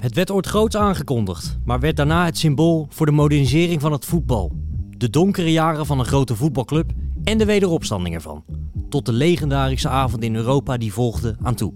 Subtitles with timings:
[0.00, 4.04] Het werd ooit groots aangekondigd, maar werd daarna het symbool voor de modernisering van het
[4.04, 4.52] voetbal.
[4.96, 6.90] De donkere jaren van een grote voetbalclub
[7.24, 8.44] en de wederopstanding ervan.
[8.88, 11.72] Tot de legendarische avond in Europa die volgde aan toe.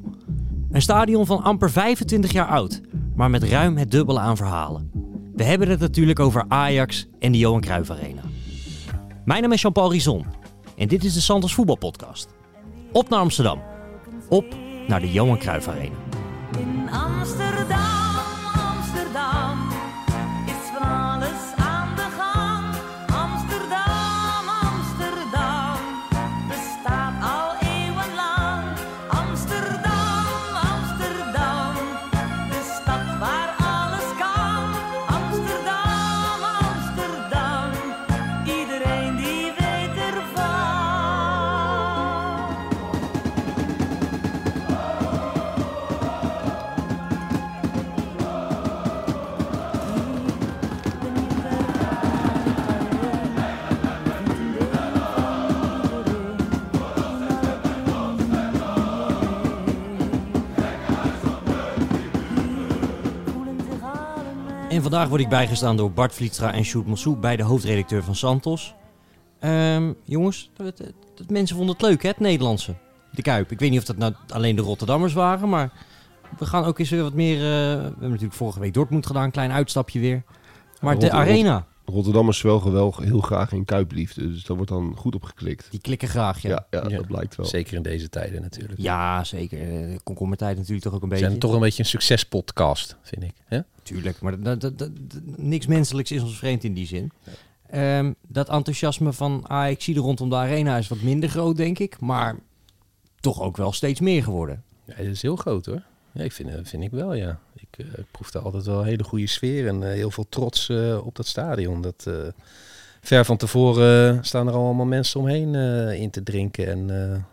[0.70, 2.80] Een stadion van amper 25 jaar oud,
[3.16, 4.90] maar met ruim het dubbele aan verhalen.
[5.34, 8.22] We hebben het natuurlijk over Ajax en de Johan Cruijff Arena.
[9.24, 10.24] Mijn naam is Jean-Paul Rison
[10.76, 12.28] en dit is de Santos Voetbalpodcast.
[12.92, 13.60] Op naar Amsterdam.
[14.28, 14.44] Op
[14.88, 15.96] naar de Johan Cruijff Arena.
[16.58, 17.93] In Amsterdam,
[64.84, 68.74] vandaag word ik bijgestaan door Bart Vlietstra en Sjoerd Mossou, beide hoofdredacteur van Santos.
[69.40, 72.74] Ehm, jongens, het- het- mensen vonden het leuk hè, het Nederlandse.
[73.10, 73.50] De Kuip.
[73.50, 75.72] Ik weet niet of dat nou alleen de Rotterdammers waren, maar
[76.38, 77.36] we gaan ook eens weer wat meer...
[77.36, 80.22] eh, we hebben natuurlijk vorige week Dortmund gedaan, een klein uitstapje weer.
[80.80, 84.28] Maar de arena, Rotterdammers zwelgen wel heel graag in Kuipliefde.
[84.32, 85.66] Dus daar wordt dan goed op geklikt.
[85.70, 86.48] die klikken graag, ja.
[86.50, 86.96] Ja, Ja, ja, Ja.
[86.96, 87.46] dat blijkt wel.
[87.46, 88.80] Zeker in deze tijden natuurlijk.
[89.22, 89.88] zeker.
[89.90, 91.28] Eh, Komkommertijd natuurlijk toch ook een We beetje.
[91.28, 93.32] zijn toch een beetje een succespodcast, vind ik.
[93.44, 93.60] Hè?
[93.82, 97.10] Tuurlijk, maar dat, dat, dat- dat- niks menselijks is ons vreemd in die zin.
[97.70, 102.00] Ehm, dat enthousiasme van AXC er rondom de arena is wat minder groot, denk ik.
[102.00, 102.36] Maar
[103.20, 104.62] toch ook wel steeds meer geworden.
[104.86, 105.82] Ja, het is heel groot hoor.
[106.14, 107.40] Ja, ik vind, eh, vind ik wel, ja.
[107.54, 110.70] Ik, eh, ik proefde altijd wel een hele goede sfeer en eh, heel veel trots
[111.02, 111.80] op dat stadion.
[111.80, 112.10] Dat,
[113.00, 115.54] ver van tevoren staan er allemaal mensen omheen
[115.94, 117.26] in te drinken en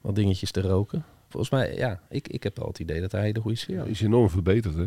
[0.00, 1.04] wat dingetjes te roken.
[1.28, 3.86] Volgens mij, ja, ik, ik heb wel het idee dat hij hele goede sfeer had.
[3.86, 4.86] is enorm verbeterd, hè.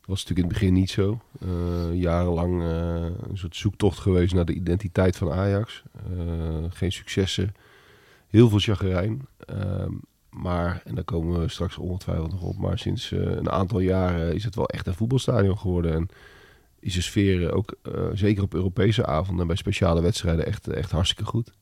[0.00, 1.20] Dat was natuurlijk in het begin niet zo.
[1.92, 5.82] Jarenlang een soort zoektocht geweest naar de identiteit van Ajax.
[6.68, 7.54] Geen successen.
[8.26, 9.26] Heel veel chagrijn.
[10.42, 14.34] Maar, en daar komen we straks ongetwijfeld nog op, maar sinds eh, een aantal jaren
[14.34, 15.92] is het wel echt een voetbalstadion geworden.
[15.92, 16.08] En
[16.80, 20.90] is de sfeer ook, eh, zeker op Europese avonden en bij speciale wedstrijden, echt, echt
[20.90, 21.52] hartstikke goed.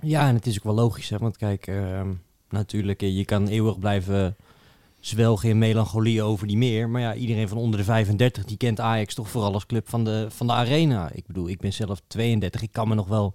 [0.00, 1.18] Ja, en het is ook wel logisch, hè.
[1.18, 2.12] Want kijk, ehm,
[2.48, 4.36] natuurlijk, eh, je kan eeuwig blijven
[5.00, 6.88] zwelgen in melancholie over die meer.
[6.88, 10.04] Maar ja, iedereen van onder de 35, die kent Ajax toch vooral als club van
[10.04, 11.10] de, van de arena.
[11.12, 12.62] Ik bedoel, ik ben zelf 32.
[12.62, 13.34] Ik kan me nog wel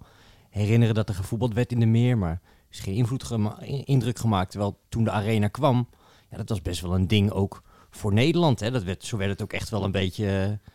[0.50, 2.18] herinneren dat er gevoetbald werd in de meer.
[2.18, 2.40] Maar
[2.70, 4.50] is geen invloed gema- indruk gemaakt.
[4.50, 5.88] Terwijl toen de arena kwam,
[6.30, 8.60] ja, dat was best wel een ding ook voor Nederland.
[8.60, 8.70] Hè.
[8.70, 10.26] Dat werd, zo werd het ook echt wel een beetje...
[10.26, 10.68] eh,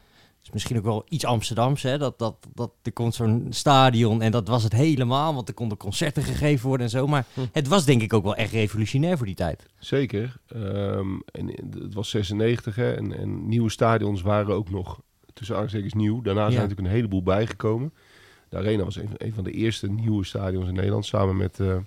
[0.43, 1.97] is misschien ook wel iets Amsterdams, hè?
[1.97, 5.77] Dat, dat, dat er komt zo'n stadion en dat was het helemaal, want er konden
[5.77, 7.07] concerten gegeven worden en zo.
[7.07, 7.41] Maar Hm.
[7.51, 9.65] het was denk ik ook wel echt revolutionair voor die tijd.
[9.79, 10.37] Zeker.
[10.47, 11.47] Ehm, en
[11.79, 15.01] het was 96 hè, en, en nieuwe stadions waren ook nog
[15.33, 16.21] tussen aanstekens nieuw.
[16.21, 16.59] Daarna zijn Ja.
[16.61, 17.93] natuurlijk een heleboel bijgekomen.
[18.55, 21.05] De Arena was een, een van de eerste nieuwe stadions in Nederland.
[21.05, 21.77] Samen met uh,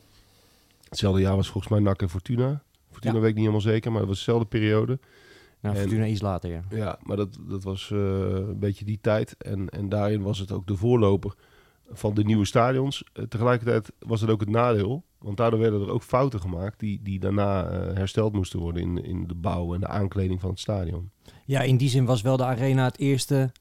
[0.89, 2.63] hetzelfde jaar was volgens mij NAC en Fortuna.
[2.91, 3.21] Fortuna Ja.
[3.21, 4.99] weet ik niet helemaal zeker, maar dat was dezelfde periode.
[5.61, 6.63] Nou, En- Fortuna iets later, ja.
[6.71, 9.37] Ja, maar dat, dat was eh, een beetje die tijd.
[9.37, 11.35] En, en daarin was het ook de voorloper
[11.91, 13.05] van de nieuwe stadions.
[13.13, 15.05] Eh, tegelijkertijd was het ook het nadeel.
[15.19, 19.05] Want daardoor werden er ook fouten gemaakt die, die daarna eh, hersteld moesten worden in,
[19.05, 21.11] in de bouw en de aankleding van het stadion.
[21.45, 23.53] Ja, in die zin was wel de Arena het eerste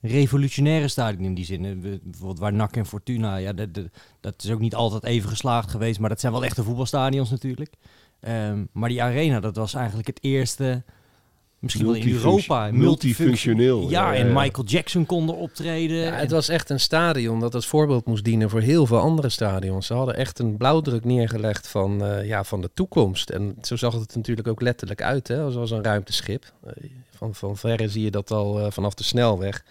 [0.00, 1.80] revolutionaire stadion in die zin.
[1.80, 3.86] Bijvoorbeeld waar NAC en Fortuna, ja, dat, dat,
[4.20, 7.74] dat is ook niet altijd even geslaagd geweest, maar dat zijn wel echte voetbalstadions natuurlijk.
[8.20, 10.84] Ehm, maar die Arena, dat was eigenlijk het eerste,
[11.66, 12.70] misschien wel in Europa.
[12.72, 14.32] multifunctioneel, Ja, ja, ja, en.
[14.32, 15.96] Michael Jackson kon er optreden.
[15.96, 18.98] Ja, En- het was echt een stadion dat als voorbeeld moest dienen voor heel veel
[18.98, 19.86] andere stadions.
[19.86, 23.30] Ze hadden echt een blauwdruk neergelegd van, eh, ja, van de toekomst.
[23.30, 26.52] En zo zag het natuurlijk ook letterlijk uit, hè, als, als een ruimteschip.
[26.64, 26.72] Eh,
[27.16, 29.64] van, van verre zie je dat al eh, vanaf de snelweg.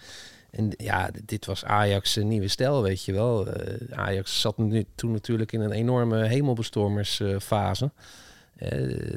[0.50, 3.46] En ja, dit was Ajax' een nieuwe stijl, weet je wel.
[3.46, 7.84] Eh, Ajax zat nu, toen natuurlijk in een enorme hemelbestormersfase.
[7.84, 7.90] Eh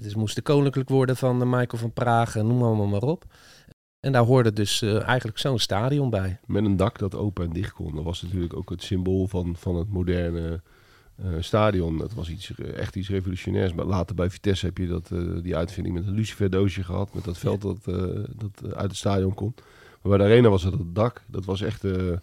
[0.01, 3.25] dus moest de koninklijk worden van eh, Michael van Praag, en noem allemaal maar op.
[4.00, 6.39] En daar hoorde dus eh, eigenlijk zo'n stadion bij.
[6.45, 7.95] Met een dak dat open en dicht kon.
[7.95, 10.62] Dat was natuurlijk ook het symbool van, van het moderne
[11.24, 11.97] eh, stadion.
[11.97, 13.74] Dat was iets, eh, echt iets revolutionairs.
[13.74, 17.13] Maar later bij Vitesse heb je dat, eh, die uitvinding met een luciferdoosje gehad.
[17.13, 17.95] Met dat veld dat, eh,
[18.35, 19.62] dat eh, uit het stadion komt.
[20.01, 21.24] Maar bij de arena was het het dak.
[21.27, 22.13] Dat was echt eh,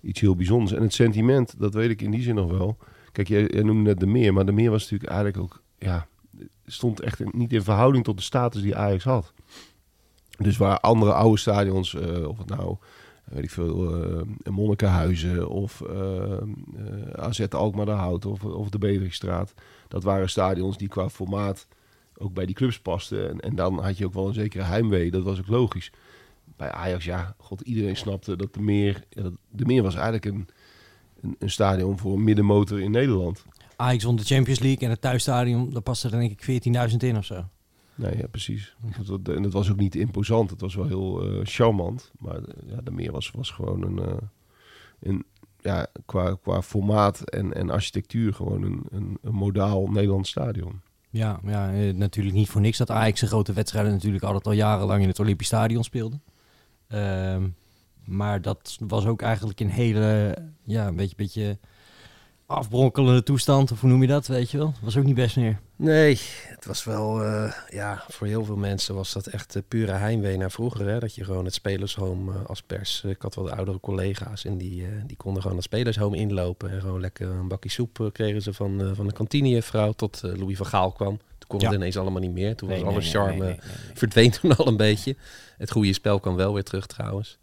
[0.00, 0.72] iets heel bijzonders.
[0.72, 2.76] En het sentiment, dat weet ik in die zin nog wel.
[3.12, 4.32] Kijk, jij, jij noemde net de meer.
[4.32, 5.62] Maar de meer was natuurlijk eigenlijk ook...
[5.78, 6.06] Ja,
[6.68, 9.32] stond echt niet in verhouding tot de status die Ajax had.
[10.38, 12.76] Dus waar andere oude stadions, eh, of het nou,
[13.24, 16.42] weet ik veel, eh Monnikenhuizen of eh, eh,
[17.12, 19.54] AZ Alkmaar de Hout of, of de Bedringstraat.
[19.88, 21.66] Dat waren stadions die qua formaat
[22.16, 23.30] ook bij die clubs pasten.
[23.30, 25.92] En, en dan had je ook wel een zekere heimwee, dat was ook logisch.
[26.56, 29.04] Bij Ajax, ja, god, iedereen snapte dat de Meer...
[29.50, 30.48] De Meer was eigenlijk een,
[31.20, 33.44] een, een stadion voor middenmotor in Nederland.
[33.80, 37.16] Ajax won de Champions League en het thuisstadion, daar paste er denk ik 14.000 in
[37.16, 37.44] of zo.
[37.94, 38.76] Nee, ja, precies.
[39.06, 40.50] Dat, en het was ook niet imposant.
[40.50, 42.10] Het was wel heel eh, charmant.
[42.18, 43.98] Maar eh, ja, de Meer was, was gewoon een...
[43.98, 44.16] eh,
[45.00, 45.24] een
[45.60, 50.80] ja, qua, qua formaat en, en architectuur gewoon een, een, een modaal Nederlands stadion.
[51.10, 55.02] Ja, ja natuurlijk niet voor niks dat Ajax zijn grote wedstrijden natuurlijk altijd al jarenlang
[55.02, 56.20] in het Olympisch Stadion speelde.
[56.88, 57.48] Ehm,
[58.04, 60.34] maar dat was ook eigenlijk een hele,
[60.64, 61.58] ja, een beetje, beetje
[62.48, 64.74] afbronkelende toestand, of hoe noem je dat, weet je wel?
[64.82, 65.58] Was ook niet best meer.
[65.76, 69.92] Nee, het was wel, eh, ja, voor heel veel mensen was dat echt eh, pure
[69.92, 70.88] heimwee naar vroeger.
[70.88, 70.98] Hè?
[70.98, 74.58] Dat je gewoon het spelershome eh, als pers, ik had wel de oudere collega's en
[74.58, 76.70] die, die konden gewoon het spelershome inlopen.
[76.70, 80.66] En gewoon lekker een bakje soep kregen ze van, van de kantinejuffrouw tot Louis van
[80.66, 81.16] Gaal kwam.
[81.38, 81.66] Toen kon Ja.
[81.66, 82.56] het ineens allemaal niet meer.
[82.56, 83.58] Toen Nee, was alle nee, charme nee.
[83.94, 85.16] verdween toen al een beetje.
[85.58, 87.38] Het goede spel kwam wel weer terug trouwens.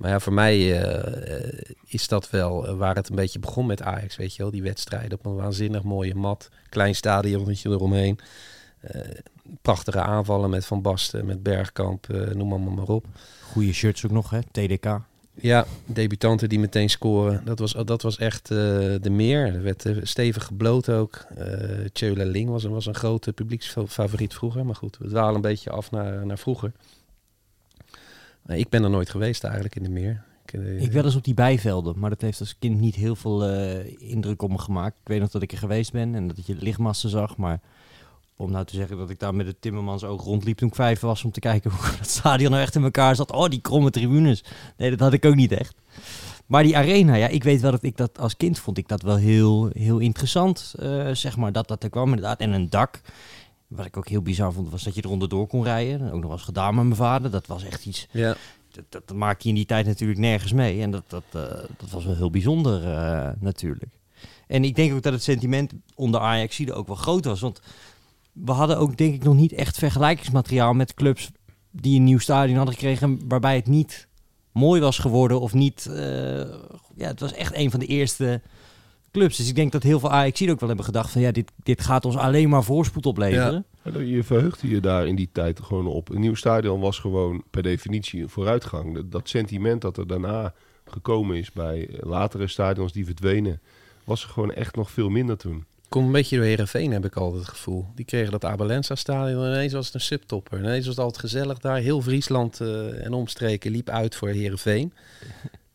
[0.00, 3.66] Maar ja, voor mij eh, eh, is dat wel eh, waar het een beetje begon
[3.66, 4.50] met Ajax, weet je wel.
[4.50, 6.48] Die wedstrijden op een waanzinnig mooie mat.
[6.68, 8.18] Klein stadionnetje eromheen.
[9.62, 13.06] Prachtige aanvallen met Van Basten, met Bergkamp, noem maar, maar op.
[13.42, 14.38] Goede shirts ook nog, hè?
[14.50, 15.00] TDK.
[15.34, 17.42] Ja, debutanten die meteen scoren.
[17.44, 19.54] Dat was, dat was echt de meer.
[19.54, 21.26] Er werd stevig gebloot ook.
[21.92, 24.66] Tjöla Ling was, was een grote publieksfavoriet vroeger.
[24.66, 26.72] Maar goed, we dwalen een beetje af naar, naar vroeger.
[28.58, 30.24] Ik ben er nooit geweest eigenlijk in de meer.
[30.44, 33.16] Ik, eh, Ik wel eens op die bijvelden, maar dat heeft als kind niet heel
[33.16, 34.96] veel eh, indruk op me gemaakt.
[35.00, 37.60] Ik weet nog dat ik er geweest ben en dat je lichtmassen zag, maar
[38.36, 41.00] om nou te zeggen dat ik daar met het Timmermans oog rondliep toen ik vijf
[41.00, 43.32] was om te kijken hoe dat stadion nou echt in elkaar zat.
[43.32, 44.44] Oh, die kromme tribunes.
[44.76, 45.74] Nee, dat had ik ook niet echt.
[46.46, 49.02] Maar die arena, ja, ik weet wel dat ik dat als kind vond ik dat
[49.02, 52.40] wel heel, heel interessant, eh, zeg maar, dat dat er kwam inderdaad.
[52.40, 53.00] En een dak.
[53.70, 56.06] Wat ik ook heel bizar vond, was dat je er onderdoor kon rijden.
[56.06, 57.30] Ook nog wel eens gedaan met mijn vader.
[57.30, 58.36] Dat was echt iets, Ja,
[58.88, 60.80] dat, dat, je in die tijd natuurlijk nergens mee.
[60.80, 61.42] En dat, dat, eh,
[61.76, 63.98] dat was wel heel bijzonder eh, natuurlijk.
[64.46, 67.40] En ik denk ook dat het sentiment onder Ajax ook wel groot was.
[67.40, 67.60] Want
[68.32, 71.30] we hadden ook denk ik nog niet echt vergelijkingsmateriaal met clubs
[71.70, 73.20] die een nieuw stadion hadden gekregen.
[73.28, 74.08] Waarbij het niet
[74.52, 75.86] mooi was geworden of niet...
[75.86, 76.38] eh,
[76.94, 78.40] ja, het was echt een van de eerste
[79.12, 79.36] clubs.
[79.36, 81.20] Dus ik denk dat heel veel Ajax ook wel hebben gedacht van...
[81.20, 83.64] ja, dit, dit gaat ons alleen maar voorspoed opleveren.
[84.04, 86.08] Je verheugde je daar in die tijd gewoon op.
[86.08, 88.94] Een nieuw stadion was gewoon per definitie een vooruitgang.
[88.94, 90.54] Dat, dat sentiment dat er daarna
[90.84, 93.60] gekomen is bij latere stadions die verdwenen,
[94.04, 95.64] was er gewoon echt nog veel minder toen.
[95.88, 97.86] Komt een beetje door Herenveen heb ik altijd het gevoel.
[97.94, 100.58] Die kregen dat Abelensa stadion en ineens was het een subtopper.
[100.58, 101.76] Ineens was het altijd gezellig daar.
[101.76, 104.92] Heel Friesland eh, en omstreken liep uit voor Herenveen.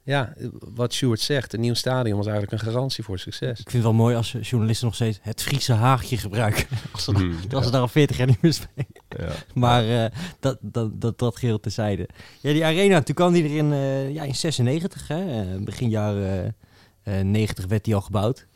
[0.05, 0.33] Ja,
[0.75, 3.59] wat Sjoerd zegt, een nieuw stadion was eigenlijk een garantie voor succes.
[3.59, 6.65] Ik vind het wel mooi als journalisten nog steeds het Friese haagje gebruiken.
[6.93, 8.87] als ze, Hmm, als ze daar al 40 jaar niet meer spelen.
[9.07, 9.31] Ja.
[9.53, 12.09] Maar eh, dat, dat, dat, dat geheel tezijde.
[12.41, 15.41] Ja, die arena, toen kwam die er in, eh, ja, in 96, hè?
[15.41, 16.55] eh, begin jaren
[17.03, 18.47] eh, 90 werd die al gebouwd.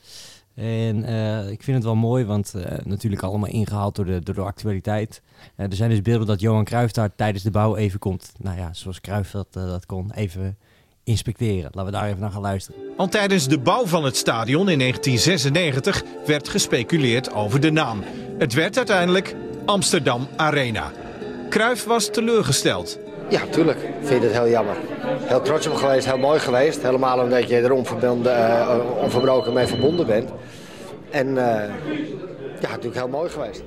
[0.55, 4.35] En eh, ik vind het wel mooi, want eh, natuurlijk allemaal ingehaald door de, door
[4.35, 5.21] de actualiteit.
[5.55, 8.73] Er zijn dus beelden dat Johan Cruijff daar tijdens de bouw even komt, nou ja,
[8.73, 10.57] zoals Cruijff dat, dat kon, even
[11.09, 11.69] inspecteren.
[11.73, 12.81] Laten we daar even naar gaan luisteren.
[12.97, 18.03] Al tijdens de bouw van het stadion in 1996 werd gespeculeerd over de naam.
[18.37, 19.35] Het werd uiteindelijk
[19.65, 20.91] Amsterdam Arena.
[21.49, 22.99] Cruijff was teleurgesteld.
[23.29, 23.77] Ja, tuurlijk.
[23.77, 24.75] Ik vind het heel jammer.
[25.01, 26.81] Heel trots op geweest, heel mooi geweest.
[26.81, 30.29] Helemaal omdat je er onverbonden, eh, onverbroken mee verbonden bent.
[31.11, 31.73] En eh,
[32.61, 33.63] ja, natuurlijk heel mooi geweest.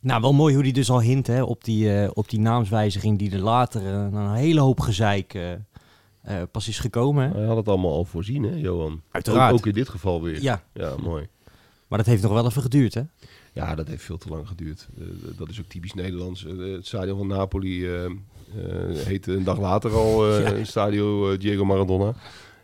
[0.00, 3.18] Nou, wel mooi hoe die dus al hint hè, op, die, eh, op die naamswijziging
[3.18, 5.38] die er later een hele hoop gezeik
[6.28, 7.32] eh, pas is gekomen.
[7.32, 9.02] Hij had het allemaal al voorzien, hè, Johan?
[9.10, 9.52] Uiteraard.
[9.52, 10.42] Ook, ook in dit geval weer.
[10.42, 11.26] Ja, Ja, mooi.
[11.88, 13.02] maar dat heeft nog wel even geduurd, hè?
[13.52, 14.88] Ja, dat heeft veel te lang geduurd.
[14.98, 15.04] Eh,
[15.38, 16.46] dat is ook typisch Nederlands.
[16.46, 17.88] Eh, het stadion van Napoli
[18.94, 20.64] heette een dag later al Ja.
[20.64, 22.14] Stadio Diego Maradona.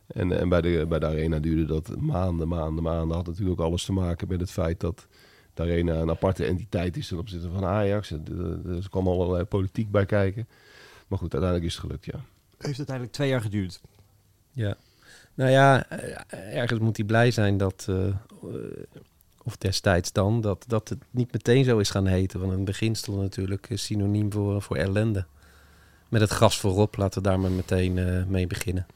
[0.07, 3.17] En, en bij, de, bij de Arena duurde dat maanden, maanden, maanden.
[3.17, 5.07] Had natuurlijk ook alles te maken met het feit dat
[5.55, 8.11] de Arena een aparte entiteit is ten opzichte van Ajax.
[8.11, 10.49] Er kwam allerlei politiek bij kijken.
[11.09, 12.25] Maar goed, uiteindelijk is het gelukt, ja.
[12.65, 13.81] Heeft uiteindelijk twee jaar geduurd.
[14.53, 14.77] Ja.
[15.35, 18.15] Nou ja, eh, ergens moet hij blij zijn dat, eh, eh,
[19.43, 22.39] of destijds dan, dat, dat het niet meteen zo is gaan heten.
[22.39, 25.25] Want in het begin stond natuurlijk synoniem voor, voor ellende.
[26.09, 28.87] Met het gas voorop, laten we daar maar meteen mee beginnen.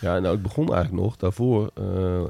[0.00, 2.22] Ja, nou, het begon eigenlijk nog daarvoor, eh,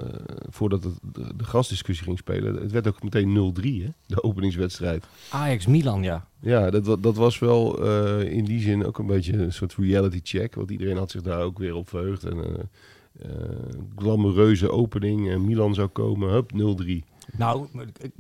[0.48, 2.54] voordat het, de, de gastdiscussie ging spelen.
[2.54, 5.04] Het werd ook meteen 0-3, hè, de openingswedstrijd.
[5.30, 6.26] Ajax-Milan, ja.
[6.40, 10.20] Ja, dat, dat was wel eh, in die zin ook een beetje een soort reality
[10.22, 10.54] check.
[10.54, 12.24] Want iedereen had zich daar ook weer op verheugd.
[12.24, 12.64] En eh
[13.18, 13.30] eh,
[13.96, 15.30] glamoureuze opening.
[15.30, 17.04] En Milan zou komen, hup, 0-3.
[17.36, 17.66] Nou,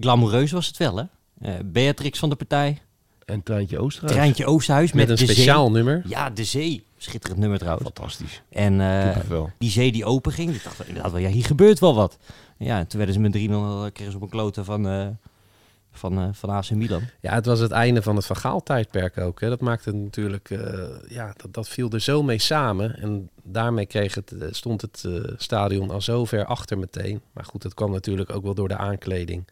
[0.00, 1.04] glamoureus was het wel, hè?
[1.40, 2.78] Eh, Beatrix van de partij,
[3.24, 4.14] En Treintje Oosterhuis.
[4.16, 5.74] Treintje Oosterhuis met, Met een speciaal zee.
[5.74, 6.02] nummer.
[6.06, 6.84] Ja, de zee.
[6.98, 7.84] Schitterend nummer trouwens.
[7.94, 8.42] Fantastisch.
[8.50, 9.50] En eh, Kippenvel.
[9.58, 12.18] die zee die open ging, ik dacht inderdaad wel, ja, hier gebeurt wel wat.
[12.56, 13.32] Ja, en toen werden ze met
[13.88, 15.06] 3-0, kregen ze op een kloten van, eh
[15.92, 17.02] van, eh van AC Milan.
[17.20, 19.40] Ja, het was het einde van het Van Gaal-tijdperk ook.
[19.40, 19.48] Hè.
[19.48, 22.96] Dat maakte het natuurlijk, eh, ja, dat, dat viel er zo mee samen.
[22.98, 27.20] En daarmee kreeg het, eh, stond het eh, stadion al zo ver achter meteen.
[27.32, 29.44] Maar goed, dat kwam natuurlijk ook wel door de aankleding.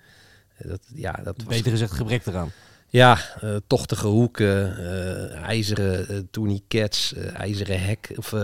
[0.56, 2.50] Eh, Dat, ja, dat was, Beter gezegd, gebrek eraan.
[2.88, 8.12] Ja eh, tochtige hoeken, eh, ijzeren eh, tourniquets, ijzeren hek.
[8.16, 8.34] Of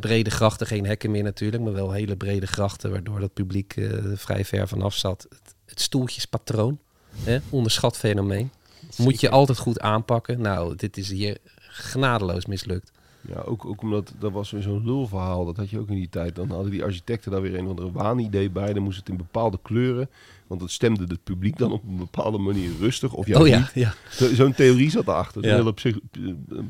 [0.00, 2.90] brede grachten, geen hekken meer natuurlijk, maar wel hele brede grachten.
[2.90, 3.74] Waardoor dat publiek
[4.14, 5.26] vrij ver vanaf zat.
[5.28, 6.78] Het, het stoeltjespatroon,
[7.22, 8.50] hè, onderschat fenomeen.
[8.96, 10.40] Moet je altijd goed aanpakken.
[10.40, 11.36] Nou, dit is hier
[11.68, 12.92] genadeloos mislukt.
[13.20, 15.44] Ja, ook, ook omdat dat was weer zo'n lulverhaal.
[15.44, 16.34] Dat had je ook in die tijd.
[16.34, 18.72] Dan hadden die architecten daar weer een of andere waanidee bij.
[18.72, 20.08] Dan moest het in bepaalde kleuren.
[20.50, 23.12] Want het stemde het publiek dan op een bepaalde manier rustig.
[23.12, 23.70] Of juist oh ja, niet.
[23.74, 23.94] ja.
[24.10, 25.42] Zo- Zo'n theorie zat erachter.
[25.44, 25.50] Ja.
[25.50, 25.98] Een hele psych-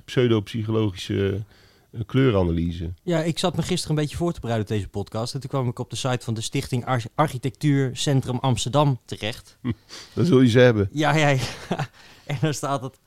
[0.05, 1.45] pseudo-psychologische
[1.93, 2.93] eh, kleuranalyse.
[3.03, 5.35] Ja, ik zat me gisteren een beetje voor te bereiden op deze podcast.
[5.35, 9.59] En toen kwam ik op de site van de Stichting Arch- Architectuur Centrum Amsterdam terecht.
[10.15, 10.89] Dat zul je ze hebben.
[10.93, 11.39] Ja, ja, ja.
[12.27, 12.99] En daar staat het.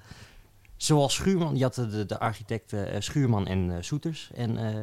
[0.78, 4.30] Zoals Schuurman, je had de, de, architecten eh, Schuurman en eh, Soeters.
[4.36, 4.80] En eh,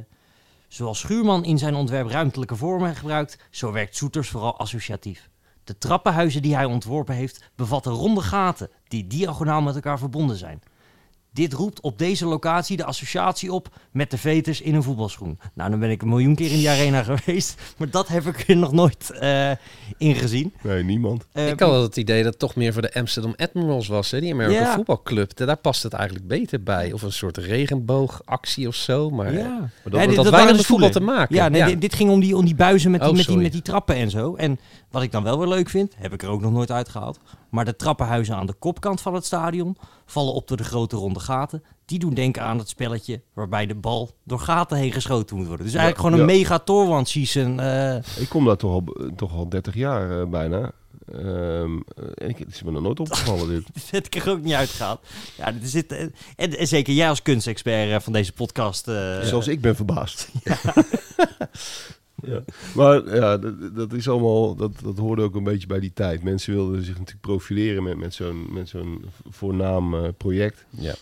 [0.69, 5.29] zoals Schuurman in zijn ontwerp ruimtelijke vormen gebruikt, zo werkt Soeters vooral associatief.
[5.71, 10.63] De trappenhuizen die hij ontworpen heeft, bevatten ronde gaten die diagonaal met elkaar verbonden zijn.
[11.33, 15.39] Dit roept op deze locatie de associatie op met de veters in een voetbalschoen.
[15.55, 18.49] Nou, dan ben ik een miljoen keer in die arena geweest, maar dat heb ik
[18.49, 19.51] er nog nooit eh
[19.99, 20.53] ingezien.
[20.63, 21.25] Nee, niemand.
[21.33, 24.11] Eh, ik had wel het idee dat het toch meer voor de Amsterdam Admirals was,
[24.11, 24.21] hè?
[24.21, 24.75] die American Ja.
[24.75, 25.37] voetbalclub.
[25.37, 26.93] Daar past het eigenlijk beter bij.
[26.93, 29.11] Of een soort regenboogactie of zo.
[29.11, 29.39] Maar ja.
[29.39, 29.59] ja.
[29.59, 31.35] Maar Ja, dat, dit- dat, dat waren waren met voetbal te maken.
[31.37, 33.37] Ja, nee, Dit, dit ging om die, om die buizen met, die, Oh, met, die,
[33.37, 34.35] met die trappen en zo.
[34.35, 34.59] En
[34.91, 37.19] wat ik dan wel weer leuk vind, heb ik er ook nog nooit uitgehaald.
[37.51, 39.77] Maar de trappenhuizen aan de kopkant van het stadion
[40.11, 41.63] vallen op door de grote ronde gaten.
[41.85, 45.67] Die doen denken aan het spelletje waarbij de bal door gaten heen geschoten moet worden.
[45.67, 46.39] Dus eigenlijk gewoon een ja.
[46.39, 47.61] mega Torwand season.
[47.61, 48.85] eh, ik kom daar toch al,
[49.17, 50.73] toch al 30 jaar eh, bijna.
[52.15, 53.91] En ik, het is me nog nooit opgevallen dit.
[53.91, 55.01] heb ik er ook niet uitgehaald.
[55.37, 56.01] Ja, zit, eh,
[56.37, 58.85] en, en zeker jij als kunstexpert van deze podcast.
[59.23, 60.29] Zelfs ik ben verbaasd.
[60.45, 60.57] Ja.
[62.75, 66.23] Maar ja, dat, dat is allemaal, dat, dat hoorde ook een beetje bij die tijd.
[66.23, 70.65] Mensen wilden zich natuurlijk profileren met, met zo'n met zo'n voornaam eh, project.
[70.71, 70.95] Ja.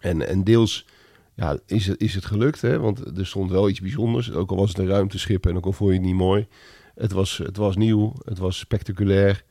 [0.00, 0.86] En, en deels
[1.34, 2.78] ja, is, het, is het gelukt, hè?
[2.78, 4.32] want er stond wel iets bijzonders.
[4.32, 6.46] Ook al was het een ruimteschip en ook al vond je het niet mooi.
[6.94, 9.44] Het was, het was nieuw, het was spectaculair.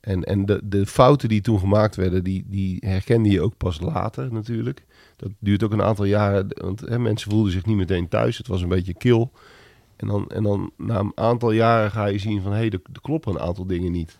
[0.00, 3.80] En, en de, de fouten die toen gemaakt werden, die, die herkende je ook pas
[3.80, 4.84] later natuurlijk.
[5.16, 8.38] Dat duurt ook een aantal jaren, want hè, mensen voelden zich niet meteen thuis.
[8.38, 9.32] Het was een beetje kil.
[10.00, 12.80] En dan, en dan na een aantal jaren ga je zien van, hé, hey, er,
[12.92, 14.18] er kloppen een aantal dingen niet.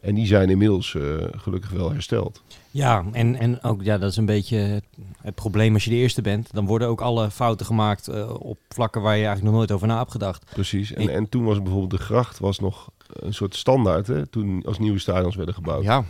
[0.00, 1.02] En die zijn inmiddels eh,
[1.36, 2.42] gelukkig wel hersteld.
[2.70, 4.84] Ja, en, en ook ja, dat is een beetje het,
[5.22, 6.52] het probleem als je de eerste bent.
[6.52, 9.86] Dan worden ook alle fouten gemaakt eh, op vlakken waar je eigenlijk nog nooit over
[9.86, 10.44] na hebt gedacht.
[10.54, 10.92] Precies.
[10.92, 14.62] En, Ik- en toen was bijvoorbeeld de gracht was nog een soort standaard, hè, toen
[14.66, 15.82] als nieuwe stadions werden gebouwd.
[15.82, 16.04] Ja,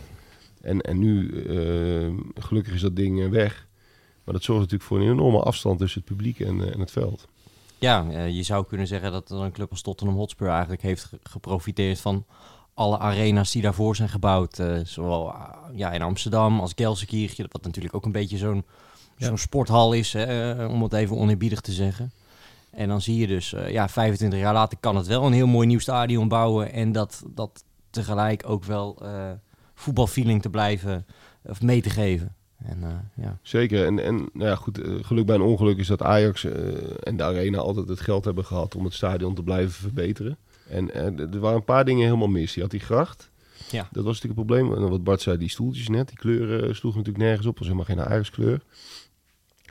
[0.61, 3.67] En, en nu, eh, gelukkig is dat ding weg.
[4.23, 7.27] Maar dat zorgt natuurlijk voor een enorme afstand tussen het publiek en, en het veld.
[7.81, 11.19] Ja eh, je zou kunnen zeggen dat een club als Tottenham Hotspur eigenlijk heeft ge-
[11.23, 12.25] geprofiteerd van
[12.73, 14.59] alle arena's die daarvoor zijn gebouwd.
[14.59, 18.65] eh, zowel ah, ja, in Amsterdam als Gelsenkirchen, wat natuurlijk ook een beetje zo'n
[19.17, 19.27] Ja.
[19.27, 22.11] zo'n sporthal is, hè, eh, om het even oneerbiedig te zeggen.
[22.71, 25.47] En dan zie je dus, eh, ja, 25 jaar later kan het wel een heel
[25.47, 26.71] mooi nieuw stadion bouwen.
[26.73, 29.31] En dat, dat tegelijk ook wel eh,
[29.73, 31.05] voetbalfeeling te blijven
[31.43, 32.35] of mee te geven.
[32.65, 33.37] En eh, ja.
[33.41, 33.85] Zeker.
[33.85, 36.53] En, en nou ja, goed, eh, geluk bij een ongeluk is dat Ajax eh,
[37.03, 40.37] en de Arena altijd het geld hebben gehad om het stadion te blijven verbeteren.
[40.67, 42.53] En er waren een paar dingen helemaal mis.
[42.53, 43.29] Je had die gracht.
[43.69, 43.87] Ja.
[43.91, 44.83] Dat was natuurlijk een probleem.
[44.83, 47.57] En wat Bart zei, die stoeltjes net, die kleuren sloegen natuurlijk nergens op.
[47.57, 48.61] was helemaal geen Ajax-kleur.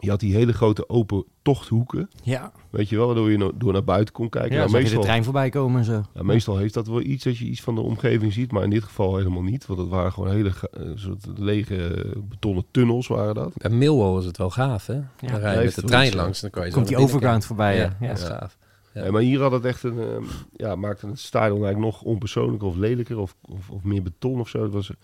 [0.00, 2.10] Je had die hele grote open tochthoeken.
[2.22, 4.50] ja, Weet je wel, waardoor je no- door naar buiten kon kijken.
[4.52, 6.02] ja Nou, je de meestal, trein voorbij komen en zo.
[6.14, 8.52] ja, meestal heeft dat wel iets dat je iets van de omgeving ziet.
[8.52, 9.66] Maar in dit geval helemaal niet.
[9.66, 13.52] Want het waren gewoon hele eh, soort lege betonnen tunnels waren dat.
[13.56, 14.94] Bij Millwall is het wel gaaf, hè?
[14.94, 16.16] dan rij je met de trein ja.
[16.16, 17.82] langs, dan kan je zo Komt die overground voorbij, ja.
[17.82, 18.06] Ja, Ja.
[18.08, 18.56] dat is gaaf.
[18.94, 19.04] Ja.
[19.04, 20.22] Ja, maar hier had het echt een, ehm,
[20.56, 24.48] ja, maakte het stadion eigenlijk nog onpersoonlijker of lelijker of, of, of meer beton of
[24.48, 24.62] zo.
[24.62, 24.96] Het was een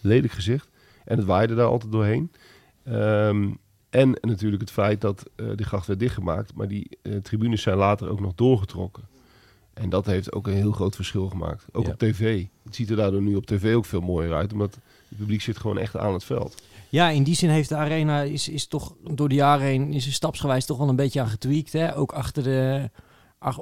[0.00, 0.68] lelijk gezicht.
[1.04, 2.30] En het waaide daar altijd doorheen.
[2.84, 3.50] Ehm,
[3.92, 7.76] En natuurlijk het feit dat eh, de gracht werd dichtgemaakt, maar die eh, tribunes zijn
[7.76, 9.02] later ook nog doorgetrokken.
[9.74, 11.64] En dat heeft ook een heel groot verschil gemaakt.
[11.72, 11.92] Ook Ja.
[11.92, 12.44] op tv.
[12.64, 14.74] Het ziet er daardoor nu op tv ook veel mooier uit, omdat
[15.08, 16.62] het publiek zit gewoon echt aan het veld.
[16.88, 20.06] Ja, in die zin heeft de arena is, is toch door de jaren heen is
[20.06, 21.72] er stapsgewijs toch wel een beetje aan getweakt.
[21.72, 21.96] Hè?
[21.96, 22.90] Ook achter de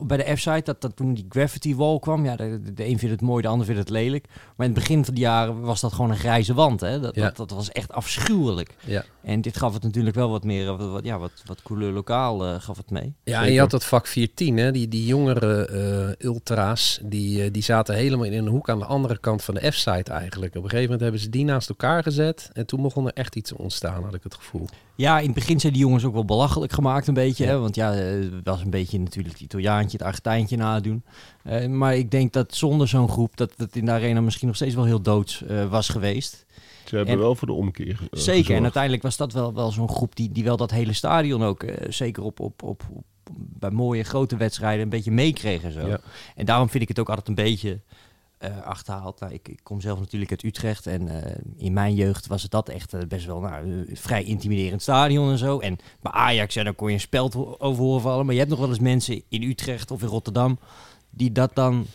[0.02, 2.99] bij de F-site, dat, dat toen die gravity wall kwam, ja, de, de, de een
[2.99, 4.26] vindt het mooi, de ander vindt het lelijk.
[4.56, 6.80] Maar in het begin van de jaren was dat gewoon een grijze wand.
[6.80, 7.00] Hè?
[7.00, 7.22] Dat, Ja.
[7.22, 8.75] dat, dat was echt afschuwelijk.
[8.84, 9.04] Ja.
[9.22, 12.44] En dit gaf het natuurlijk wel wat meer, wat, wat, ja, wat, wat couleur lokaal
[12.46, 13.14] eh, gaf het mee.
[13.25, 14.72] Ja, en je had dat vak 410, hè?
[14.72, 15.66] Die, die jongere
[16.18, 19.54] eh, ultra's, die, eh, die zaten helemaal in een hoek aan de andere kant van
[19.54, 20.54] de F-site eigenlijk.
[20.54, 23.37] Op een gegeven moment hebben ze die naast elkaar gezet en toen begon er echt
[23.37, 24.66] iets te ontstaan, had ik het gevoel.
[25.00, 27.45] Ja, in het begin zijn die jongens ook wel belachelijk gemaakt een beetje.
[27.45, 27.50] Ja.
[27.50, 27.59] Hè?
[27.59, 31.02] Want ja, eh, het was een beetje natuurlijk het Italiaantje, het Argentijntje nadoen.
[31.42, 34.57] Eh, maar ik denk dat zonder zo'n groep, dat het in de arena misschien nog
[34.57, 36.47] steeds wel heel doods eh, was geweest.
[36.85, 39.88] Ze hebben En- wel voor de omkeer Zeker, en uiteindelijk was dat wel, wel zo'n
[39.88, 43.04] groep die, die wel dat hele stadion ook, zeker op, op, op, op-
[43.35, 45.87] bij mooie grote wedstrijden, een beetje meekreeg en zo.
[45.87, 46.00] Ja.
[46.35, 47.80] En daarom vind ik het ook altijd een beetje
[48.49, 49.20] achterhaald.
[49.20, 52.50] Nou, ik, ik kom zelf natuurlijk uit Utrecht en eh, in mijn jeugd was het
[52.50, 55.59] dat echt eh, best wel nou, vrij intimiderend stadion en zo.
[55.59, 58.25] En bij Ajax, ja, dan kon je een speld over horen vallen.
[58.25, 60.59] Maar je hebt nog wel eens mensen in Utrecht of in Rotterdam
[61.11, 61.87] die dat dan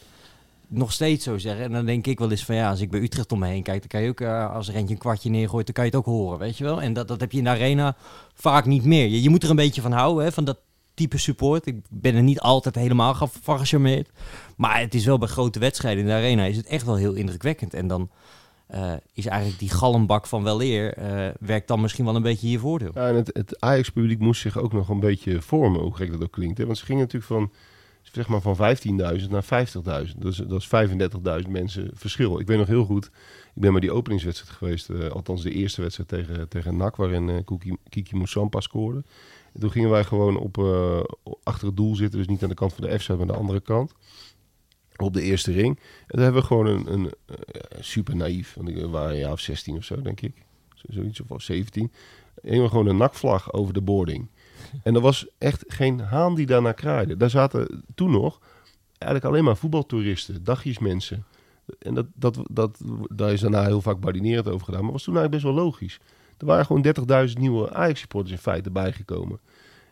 [0.68, 1.64] nog steeds zo zeggen.
[1.64, 3.64] En dan denk ik wel eens van ja, als ik bij Utrecht om me heen
[3.64, 4.22] kijk, dan kan je ook,
[4.54, 6.82] als er eentje een kwartje neergooit, dan kan je het ook horen, weet je wel.
[6.82, 7.96] En dat, dat heb je in de arena
[8.34, 9.08] vaak niet meer.
[9.08, 10.58] Je, je moet er een beetje van houden, hè, van dat
[10.96, 11.66] type support.
[11.66, 14.10] Ik ben er niet altijd helemaal van gecharmeerd.
[14.56, 17.14] Maar het is wel bij grote wedstrijden in de arena is het echt wel heel
[17.14, 17.74] indrukwekkend.
[17.74, 18.10] En dan
[18.68, 22.60] eh, is eigenlijk die galmbak van weleer, eh werkt dan misschien wel een beetje je
[22.60, 22.92] voordeel.
[22.94, 26.24] Ja, en het, het Ajax-publiek moest zich ook nog een beetje vormen, hoe gek dat
[26.24, 26.58] ook klinkt.
[26.58, 26.66] Hè?
[26.66, 27.52] Want ze gingen natuurlijk van,
[28.02, 29.68] zeg maar van 15.000 naar
[30.08, 30.18] 50.000.
[30.18, 30.68] Dus dat is
[31.44, 32.40] 35.000 mensen verschil.
[32.40, 33.06] Ik weet nog heel goed,
[33.56, 34.90] ik ben bij die openingswedstrijd geweest.
[34.90, 38.22] eh, althans de eerste wedstrijd tegen, tegen NAC, waarin Kiki, Kiki
[38.58, 39.04] scoorde.
[39.54, 40.58] En toen gingen wij gewoon op,
[41.44, 43.34] achter het doel zitten, dus niet aan de kant van de F, maar aan de
[43.34, 43.94] andere kant.
[44.98, 45.80] Op de eerste ring.
[45.80, 47.36] En toen hebben we gewoon een, een eh,
[47.80, 50.34] super naïef, want ik- waren een jaar of 16 of zo, denk ik.
[50.76, 51.92] Zo- Zoiets of 17
[52.42, 54.28] helemaal gewoon een nakvlag over de boarding.
[54.84, 57.18] En er was echt geen haan die daarnaar kraaide.
[57.18, 58.40] Daar zaten toen nog
[58.98, 61.26] eigenlijk alleen maar voetbaltoeristen, dagjesmensen.
[61.80, 62.82] En dat, dat, dat,
[63.16, 64.84] daar is daarna heel vaak badinerend over gedaan.
[64.84, 66.00] Maar was toen eigenlijk best wel logisch.
[66.38, 66.86] Er waren gewoon
[67.28, 69.40] 30.000 nieuwe Ajax-supporters in feite bijgekomen.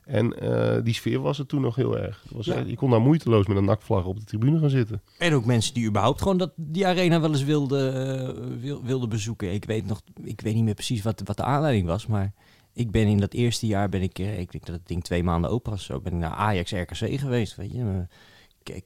[0.05, 2.23] En eh, die sfeer was er toen nog heel erg.
[2.29, 2.59] Was, Ja.
[2.59, 5.01] Je kon daar moeiteloos met een nakvlag op de tribune gaan zitten.
[5.17, 9.09] En ook mensen die überhaupt gewoon dat, die arena wel eens wilden, eh, wil, wilden
[9.09, 9.53] bezoeken.
[9.53, 12.33] Ik weet, nog, ik weet niet meer precies wat, wat de aanleiding was, maar
[12.73, 15.23] ik ben in dat eerste jaar, ben ik, eh, ik denk dat het ding twee
[15.23, 18.07] maanden open was, zo ben ik naar Ajax RKC geweest, weet je.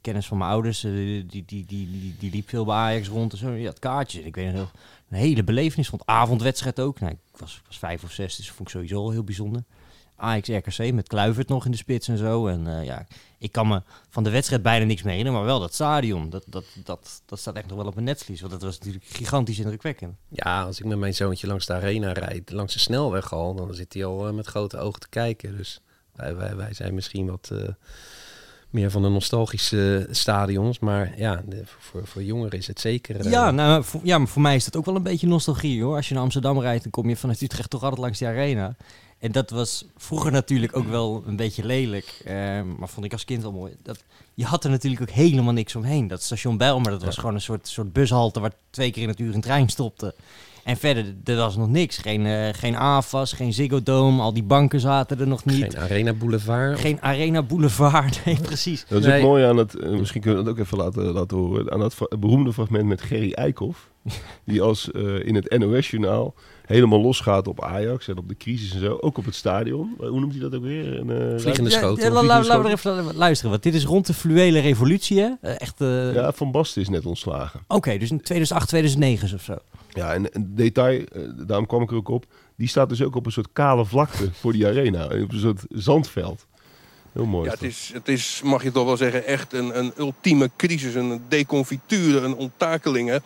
[0.01, 3.31] Kennis van mijn ouders, eh, die, die, die, die, die, liep veel bij Ajax rond
[3.31, 3.55] en zo.
[3.55, 4.23] Die had kaartjes.
[4.23, 4.71] Ik weet nog
[5.09, 6.05] een hele belevenis vond.
[6.05, 6.99] Avondwedstrijd ook.
[6.99, 9.63] Nou, ik was, was vijf of zes, dus dat vond ik sowieso al heel bijzonder.
[10.17, 12.47] Ajax RKC met Kluivert nog in de spits en zo.
[12.47, 13.05] En eh, ja,
[13.37, 16.29] ik kan me van de wedstrijd bijna niks meer herinneren, maar wel dat stadion.
[16.29, 19.05] Dat, dat, dat, dat staat echt nog wel op mijn netvlies, want dat was natuurlijk
[19.05, 20.15] gigantisch indrukwekkend.
[20.29, 23.73] Ja, als ik met mijn zoontje langs de arena rijd, langs de snelweg al, dan
[23.73, 25.57] zit hij al eh, met grote ogen te kijken.
[25.57, 25.81] Dus
[26.15, 27.59] wij, wij, wij zijn misschien wat eh,
[28.69, 30.79] meer van de nostalgische stadions.
[30.79, 33.29] Maar ja, de- voor, voor jongeren is het zeker...
[33.29, 35.95] Ja, nou, voor, ja, maar voor mij is dat ook wel een beetje nostalgie hoor.
[35.95, 38.75] Als je naar Amsterdam rijdt, dan kom je vanuit Utrecht toch altijd langs die arena.
[39.19, 42.21] En dat was vroeger natuurlijk ook wel een beetje lelijk.
[42.25, 42.33] eh,
[42.77, 43.73] maar vond ik als kind wel mooi.
[43.83, 44.03] Dat,
[44.33, 46.07] je had er natuurlijk ook helemaal niks omheen.
[46.07, 47.19] Dat station Bijlmer, dat was Ja.
[47.19, 50.15] gewoon een soort, soort bushalte waar twee keer in het uur een trein stopte.
[50.63, 51.97] En verder, er was nog niks.
[51.97, 55.63] Geen, eh, geen AFAS, geen Ziggo Dome, al die banken zaten er nog niet.
[55.63, 56.79] Geen Arena Boulevard.
[56.79, 58.85] Geen Arena Boulevard, nee precies.
[58.87, 59.21] Dat is Nee.
[59.21, 61.79] ook mooi aan het, eh, misschien kunnen we dat ook even laten, laten horen, aan
[61.79, 63.89] dat beroemde fragment met Gerry Eikhoff.
[64.45, 66.33] Die als eh, in het NOS-journaal
[66.67, 68.97] helemaal losgaat op Ajax en op de crisis en zo.
[69.01, 69.95] Ook op het stadion.
[69.99, 70.99] Eh, Hoe noemt hij dat ook weer?
[70.99, 74.05] Een, eh, Vliegende Ja, ja, Vliegende laten we er even luisteren, want dit is rond
[74.07, 75.31] de fluwele revolutie, hè?
[75.41, 77.59] Eh, Echt, eh, Ja, Van Basten is net ontslagen.
[77.67, 79.55] Oké, dus in 2008, 2009 of zo.
[79.89, 81.03] Ja, en een detail,
[81.45, 82.25] daarom kwam ik er ook op.
[82.55, 85.03] Die staat dus ook op een soort kale vlakte voor die arena.
[85.23, 86.45] Op een soort zandveld.
[87.11, 87.45] Heel mooi.
[87.45, 90.95] Ja, het is, het is, mag je toch wel zeggen, echt een, een ultieme crisis.
[90.95, 93.09] Een deconfiture, een onttakeling.
[93.09, 93.17] Hè.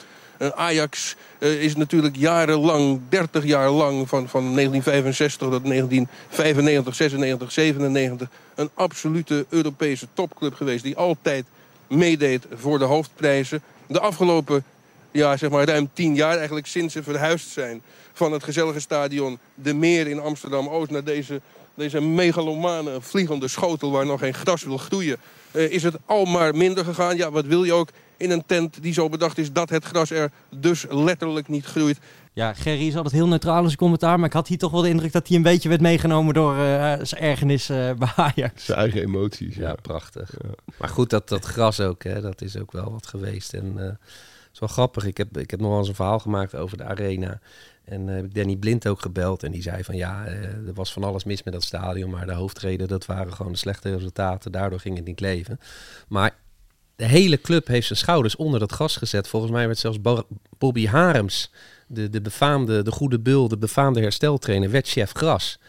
[0.41, 7.51] En Ajax eh, is natuurlijk jarenlang, 30 jaar lang, van, van 1965 tot 1995, 96,
[7.51, 8.29] 97...
[8.55, 11.45] een absolute Europese topclub geweest die altijd
[11.87, 13.61] meedeed voor de hoofdprijzen.
[13.87, 14.63] De afgelopen
[15.11, 17.81] ja, zeg maar ruim 10 jaar, eigenlijk sinds ze verhuisd zijn...
[18.13, 21.41] van het gezellige stadion De Meer in Amsterdam-Oost naar deze
[21.75, 25.17] deze megalomane vliegende schotel waar nog geen gras wil groeien,
[25.51, 27.17] eh, is het al maar minder gegaan.
[27.17, 27.89] Ja, wat wil je ook
[28.21, 31.99] in een tent die zo bedacht is dat het gras er dus letterlijk niet groeit.
[32.33, 34.81] Ja, Gerry is altijd heel neutraal in zijn commentaar, maar ik had hier toch wel
[34.81, 38.65] de indruk dat hij een beetje werd meegenomen door eh, zijn ergernis eh, bij Ajax.
[38.65, 39.55] Zijn eigen emoties.
[39.55, 39.75] Ja, Ja.
[39.81, 40.33] prachtig.
[40.77, 43.53] Maar goed, dat, dat gras ook, hè, dat is ook wel wat geweest.
[43.53, 45.05] En eh, het is wel grappig.
[45.05, 47.39] Ik heb, ik heb nog wel eens een verhaal gemaakt over de arena.
[47.85, 49.43] En eh, heb ik Danny Blind ook gebeld.
[49.43, 52.09] En die zei van ja, eh, er was van alles mis met dat stadion.
[52.09, 54.51] Maar de hoofdreden, dat waren gewoon de slechte resultaten.
[54.51, 55.59] Daardoor ging het niet leven.
[56.07, 56.35] Maar
[57.01, 59.27] de hele club heeft zijn schouders onder dat gas gezet.
[59.27, 61.51] Volgens mij werd zelfs Bo- Bobby Harems,
[61.87, 65.59] de, de befaamde, de goede bul, de befaamde hersteltrainer, werd chef gras.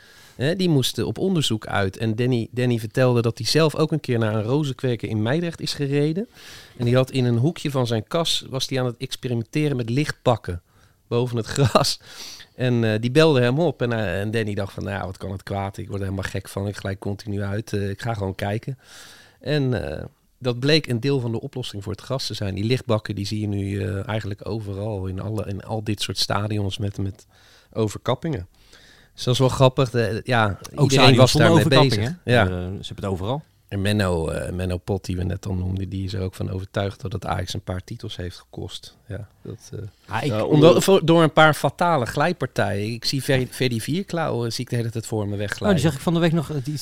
[0.56, 1.96] Die moesten op onderzoek uit.
[1.96, 5.60] En Danny, Danny vertelde dat hij zelf ook een keer naar een rozenkweker in Meidrecht
[5.60, 6.28] is gereden.
[6.76, 9.90] En die had in een hoekje van zijn kas, was hij aan het experimenteren met
[9.90, 10.62] lichtpakken
[11.08, 12.00] boven het gras.
[12.54, 13.82] En eh, die belde hem op.
[13.82, 15.76] En, eh, en Danny dacht van, nou, wat kan het kwaad?
[15.76, 16.68] Ik word er helemaal gek van.
[16.68, 17.72] Ik gelijk continu uit.
[17.72, 18.78] Eh, ik ga gewoon kijken.
[19.40, 19.72] En
[20.42, 22.54] dat bleek een deel van de oplossing voor het gas te zijn.
[22.54, 25.06] Die lichtbakken, die zie je nu eh, eigenlijk overal.
[25.06, 27.26] In, alle, in al dit soort stadions met, met
[27.72, 28.48] overkappingen.
[29.14, 29.90] Dus dat is wel grappig.
[29.90, 32.04] De, ja, Ook iedereen was daarmee bezig.
[32.04, 32.32] hè?
[32.32, 32.44] Ja.
[32.44, 33.42] Eh, ze hebben het overal.
[33.68, 36.50] En Menno, eh, Menno Pot, die we net al noemden, die is er ook van
[36.50, 38.96] overtuigd dat het Ajax een paar titels heeft gekost.
[39.06, 42.92] Ja, dat, eh, Ah, ik, omdat, door een paar fatale glijpartijen.
[42.92, 45.78] Ik zie Ver- Verdi Vierklauw, eh, zie ik de hele tijd voor me oh, wegglijden.
[45.80, 46.50] die zag ik van de week nog.
[46.50, 46.74] eh, Die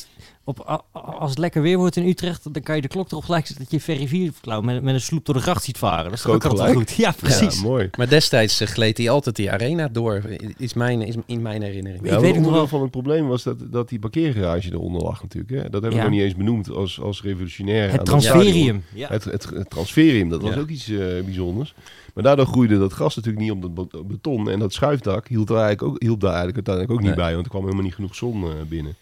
[0.45, 3.47] op, als het lekker weer wordt in Utrecht, dan kan je de klok erop gelijk
[3.47, 6.05] zetten dat je Ferry Vierklauw met, met een sloep door de gracht ziet varen.
[6.05, 6.91] Dat is toch ook altijd goed.
[6.91, 7.57] Ja, precies.
[7.61, 7.91] Ja, mooi.
[7.99, 10.23] Maar destijds gleed hij altijd die arena door,
[10.57, 12.03] is mijn, is in mijn herinnering.
[12.05, 12.67] Ik weet het nog onderdeel wel.
[12.67, 15.53] van het probleem was dat, dat die parkeergarage eronder lag natuurlijk.
[15.53, 15.63] Hè?
[15.63, 16.03] Dat hebben we Ja.
[16.03, 17.93] nog niet eens benoemd als, als revolutionair.
[17.93, 18.85] het transferium.
[18.95, 19.09] Ja.
[19.09, 21.75] Het, het, het transferium, dat was ook iets eh, bijzonders.
[22.15, 24.51] Maar daardoor groeide dat gras natuurlijk niet op het be- beton.
[24.51, 27.25] En dat schuifdak hield, er eigenlijk ook, hielp daar eigenlijk uiteindelijk ook niet Nee.
[27.27, 27.33] bij.
[27.35, 28.95] Want er kwam helemaal niet genoeg zon eh, binnen.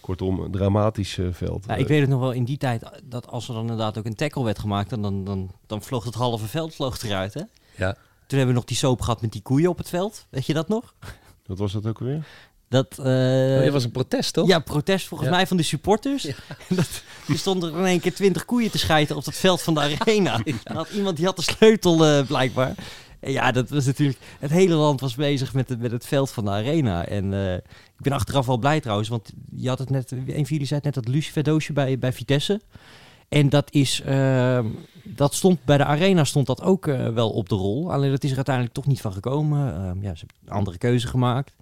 [0.00, 1.64] Kortom, een dramatisch eh, veld.
[1.66, 4.04] Ja, ik weet het nog wel in die tijd dat als er dan inderdaad ook
[4.04, 7.34] een tackle werd gemaakt, dan, dan, dan, dan vloog het halve veld vloog eruit.
[7.34, 7.42] Hè?
[7.76, 7.92] Ja.
[8.26, 10.26] Toen hebben we nog die soap gehad met die koeien op het veld.
[10.30, 10.94] Weet je dat nog?
[11.46, 12.24] Wat was dat ook alweer?
[12.72, 13.04] Dat, eh,
[13.56, 14.46] Oh, dat was een protest, toch?
[14.48, 15.36] Ja, protest volgens Ja.
[15.36, 16.22] mij van de supporters.
[16.68, 19.74] dat, die stonden er in één keer twintig koeien te schijten op het veld van
[19.74, 20.40] de arena.
[20.64, 22.74] Dan had iemand die had de sleutel eh, blijkbaar.
[23.20, 24.18] En ja, dat was natuurlijk...
[24.38, 27.06] Het hele land was bezig met het, met het veld van de arena.
[27.06, 27.62] En eh, ik
[28.02, 30.10] ben achteraf wel blij trouwens, want je had het net...
[30.10, 32.60] Een van jullie zei net, dat Lucifer doosje bij, bij Vitesse.
[33.28, 34.00] En dat is...
[34.04, 34.66] ehm,
[35.04, 37.92] dat stond bij de arena stond dat ook wel op de rol.
[37.92, 39.74] Alleen dat is er uiteindelijk toch niet van gekomen.
[39.74, 41.52] Ehm, ja, ze hebben een andere keuze gemaakt.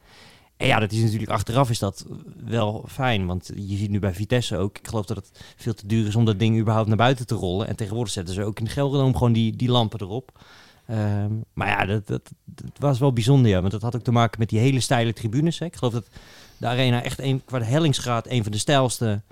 [0.60, 2.06] En ja, dat is natuurlijk achteraf is dat
[2.44, 3.26] wel fijn.
[3.26, 4.78] Want je ziet nu bij Vitesse ook.
[4.78, 7.34] Ik geloof dat het veel te duur is om dat ding überhaupt naar buiten te
[7.34, 7.68] rollen.
[7.68, 10.38] En tegenwoordig zetten ze ook in de Gelredome gewoon die, die lampen erop.
[10.86, 12.32] Ehm, maar ja, dat, dat,
[12.78, 13.50] was wel bijzonder.
[13.50, 15.58] Ja, want dat had ook te maken met die hele steile tribunes.
[15.58, 15.66] Hè.
[15.66, 16.08] Ik geloof dat
[16.56, 19.22] de Arena echt een, qua de hellingsgraad een van de steilste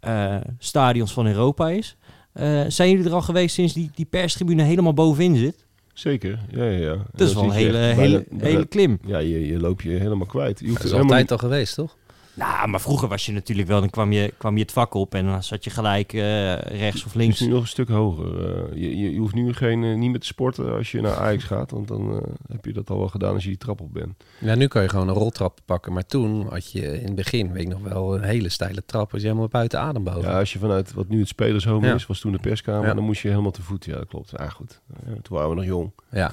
[0.00, 1.96] eh, stadions van Europa is.
[2.32, 5.66] Eh, zijn jullie er al geweest sinds die, die perstribune helemaal bovenin zit?
[5.98, 6.96] Zeker, ja, ja, ja.
[7.12, 8.98] Dat is wel een hele, hele, bijna- hele klim.
[9.06, 10.58] Ja, je, je loop je helemaal kwijt.
[10.60, 11.96] Je hoeft Dat is helemaal altijd al geweest, toch?
[12.38, 15.14] Nou, maar vroeger was je natuurlijk wel, dan kwam je, kwam je het vak op
[15.14, 17.40] en dan zat je gelijk eh, rechts of Het links.
[17.40, 18.26] is nu nog een stuk hoger.
[18.70, 21.16] Eh, je, je, je hoeft nu geen, eh, niet meer te sporten als je naar
[21.16, 21.70] Ajax gaat.
[21.70, 24.14] Want dan eh, heb je dat al wel gedaan als je die trap op bent.
[24.40, 25.92] Ja, nu kan je gewoon een roltrap pakken.
[25.92, 29.10] Maar toen had je in het begin, weet ik nog wel, een hele steile trap.
[29.12, 30.22] Was je helemaal buiten adem boven.
[30.30, 31.94] Ja, als je vanuit wat nu het spelershome Ja.
[31.94, 32.86] is, was toen de perskamer.
[32.88, 32.94] Ja.
[32.94, 33.84] Dan moest je helemaal te voet.
[33.84, 34.32] Ja, dat klopt.
[34.36, 34.80] Ja, goed.
[35.06, 35.90] Eh, toen waren we nog jong.
[36.10, 36.32] Ja.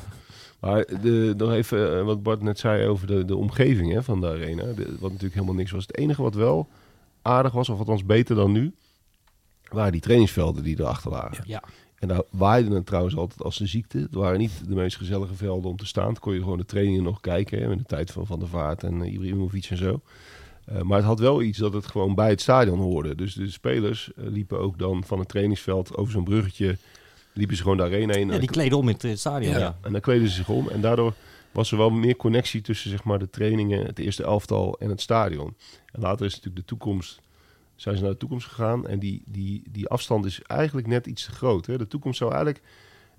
[0.59, 4.21] Maar de, nog even eh, wat Bart net zei over de, de omgeving hè, van
[4.21, 4.63] de arena.
[4.63, 5.87] De- wat natuurlijk helemaal niks was.
[5.87, 6.67] Het enige wat wel
[7.21, 8.73] aardig was, of althans beter dan nu,
[9.69, 11.43] waren die trainingsvelden die erachter lagen.
[11.47, 11.63] Ja.
[11.95, 13.97] En daar waaide het trouwens altijd als de ziekte.
[13.97, 16.13] Het waren niet de meest gezellige velden om te staan.
[16.13, 17.61] Toen kon je gewoon de trainingen nog kijken.
[17.61, 20.01] Hè, in de tijd van Van der Vaart en uh, Ibrahimovic en zo.
[20.71, 23.15] Uh, maar het had wel iets dat het gewoon bij het stadion hoorde.
[23.15, 26.77] Dus de spelers uh, liepen ook dan van het trainingsveld over zo'n bruggetje.
[27.35, 28.29] Liepen ze gewoon de arena heen.
[28.31, 29.51] Ja, die kleden om in het stadion.
[29.51, 29.59] Ja.
[29.59, 29.77] ja.
[29.81, 30.69] En dan kleden ze zich om.
[30.69, 31.13] En daardoor
[31.51, 35.01] was er wel meer connectie tussen zeg maar, de trainingen, het eerste elftal en het
[35.01, 35.55] stadion.
[35.91, 37.21] En later is natuurlijk de toekomst,
[37.75, 38.87] zijn ze naar de toekomst gegaan.
[38.87, 41.65] En die, die, die afstand is eigenlijk net iets te groot.
[41.65, 41.77] Hè?
[41.77, 42.63] De toekomst zou eigenlijk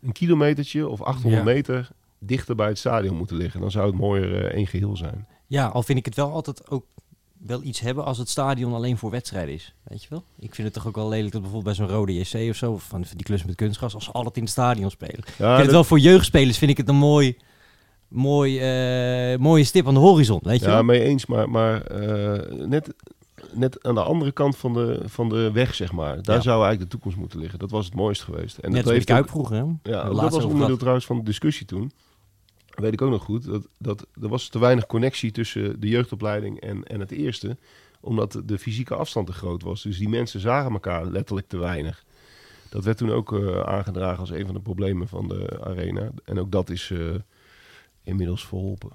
[0.02, 1.52] een kilometertje of 800 Ja.
[1.52, 3.60] meter dichter bij het stadion moeten liggen.
[3.60, 5.26] Dan zou het mooier uh, één geheel zijn.
[5.46, 6.84] ja, al vind ik het wel altijd ook
[7.46, 9.74] wel iets hebben als het stadion alleen voor wedstrijden is.
[9.82, 10.24] Weet je wel?
[10.38, 12.72] Ik vind het toch ook wel lelijk dat bijvoorbeeld bij zo'n rode JC of zo,
[12.72, 15.18] of van die klus met kunstgras, als ze altijd in het stadion spelen.
[15.18, 17.36] ik Ja, vind het wel voor jeugdspelers vind ik het een mooi,
[18.08, 20.40] mooi, eh, mooie stip aan de horizon.
[20.42, 20.82] Weet je ja wel?
[20.82, 21.26] mee eens.
[21.26, 22.94] Maar, maar eh, net,
[23.52, 26.22] net aan de andere kant van de, van de weg, zeg maar.
[26.22, 26.42] Daar Ja.
[26.42, 27.58] zou eigenlijk de toekomst moeten liggen.
[27.58, 28.58] Dat was het mooist geweest.
[28.58, 29.56] En Net dat ik uit vroeger.
[29.56, 29.90] Hè?
[29.90, 31.92] Ja, dat was onderdeel trouwens van de discussie toen.
[32.76, 33.44] Weet ik ook nog goed.
[33.44, 37.56] Dat, dat, er was te weinig connectie tussen de jeugdopleiding en, en het eerste.
[38.00, 39.82] Omdat de fysieke afstand te groot was.
[39.82, 42.04] Dus die mensen zagen elkaar letterlijk te weinig.
[42.68, 46.10] Dat werd toen ook eh, aangedragen als een van de problemen van de arena.
[46.24, 46.98] En ook dat is eh,
[48.02, 48.90] inmiddels verholpen.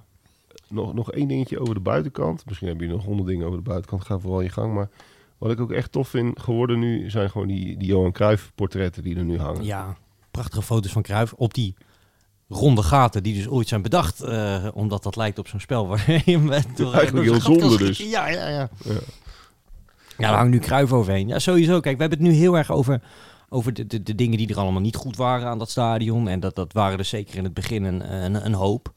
[0.68, 2.46] nog, nog één dingetje over de buitenkant.
[2.46, 4.06] Misschien heb je nog honderd dingen over de buitenkant.
[4.06, 4.74] Ga vooral je gang.
[4.74, 4.90] Maar
[5.38, 7.10] wat ik ook echt tof vind geworden nu...
[7.10, 9.64] zijn gewoon die, die Johan Cruijff portretten die er nu hangen.
[9.64, 9.98] Ja,
[10.32, 11.76] prachtige foto's van Cruijff op die
[12.54, 14.22] ronde gaten die dus ooit zijn bedacht.
[14.22, 17.96] eh, omdat dat lijkt op zo'n spel waar je met door, Eigenlijk heel zonde dus.
[17.96, 18.08] schieten.
[18.10, 18.70] Ja, ja, ja.
[18.84, 18.94] Ja.
[20.18, 21.28] Ja, daar hangt nu Cruijff overheen.
[21.28, 21.80] Ja, sowieso.
[21.80, 23.02] Kijk, we hebben het nu heel erg over,
[23.50, 26.28] over de, de, de dingen die er allemaal niet goed waren aan dat stadion.
[26.28, 28.92] En dat, dat waren er zeker in het begin een, een, een hoop.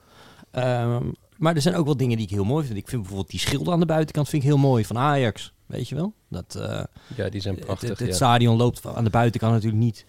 [0.50, 1.02] Ehm,
[1.36, 2.78] maar er zijn ook wel dingen die ik heel mooi vind.
[2.78, 5.52] Ik vind bijvoorbeeld die schilden aan de buitenkant vind ik heel mooi van Ajax.
[5.66, 6.12] Weet je wel?
[6.28, 6.82] Dat, eh,
[7.16, 7.88] Ja, die zijn het, prachtig.
[7.88, 8.14] het, het ja.
[8.14, 10.04] stadion loopt aan de buitenkant natuurlijk niet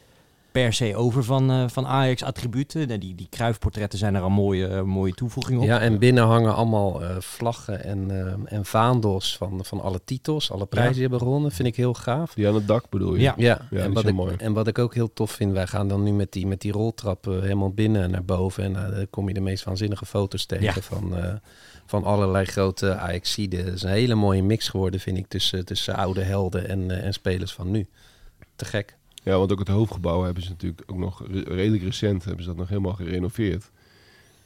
[0.62, 3.00] per se over van, eh, van Ajax-attributen.
[3.00, 5.65] Die, die Cruijff-portretten zijn er al mooie, eh, mooie toevoeging op.
[5.65, 10.52] Ja, en binnen hangen allemaal eh, vlaggen en, eh, en vaandels van, van alle titels,
[10.52, 11.52] alle prijzen die hebben gewonnen.
[11.52, 12.34] Vind ik heel gaaf.
[12.34, 13.22] Die aan het dak bedoel je?
[13.22, 13.34] Ja.
[13.38, 14.36] Ja, en, wat ik, mooi.
[14.38, 16.72] en wat ik ook heel tof vind, wij gaan dan nu met die, met die
[16.72, 18.63] roltrappen helemaal binnen naar boven.
[18.63, 20.74] En dan kom je de meest waanzinnige foto's tegen Ja.
[20.74, 21.34] van, eh,
[21.86, 23.65] van allerlei grote Ajaxiden.
[23.65, 27.13] Het is een hele mooie mix geworden, vind ik, tussen, tussen oude helden en, en
[27.13, 27.88] spelers van nu.
[28.56, 28.98] Te gek.
[29.25, 32.49] Ja, want ook het hoofdgebouw hebben ze natuurlijk ook nog re- redelijk recent hebben ze
[32.49, 33.71] dat nog helemaal gerenoveerd.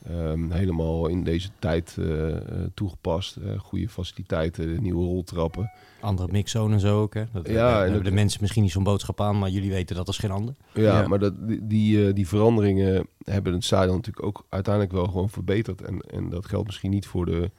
[0.06, 2.42] Ehm, helemaal in deze tijd eh, eh,
[2.74, 3.36] toegepast.
[3.36, 5.72] Eh, goede faciliteiten, nieuwe roltrappen.
[6.02, 7.14] Andere mixzone en zo ook.
[7.14, 7.24] Hè?
[7.32, 9.70] Dat, Ja, ja, en hebben dat- de mensen misschien niet zo'n boodschap aan, maar jullie
[9.72, 10.56] weten dat als geen ander.
[10.74, 11.08] Ja, Ja.
[11.08, 15.30] maar dat, die, die, eh, die veranderingen hebben het stadion natuurlijk ook uiteindelijk wel gewoon
[15.30, 15.82] verbeterd.
[15.82, 17.52] En, en dat geldt misschien niet voor de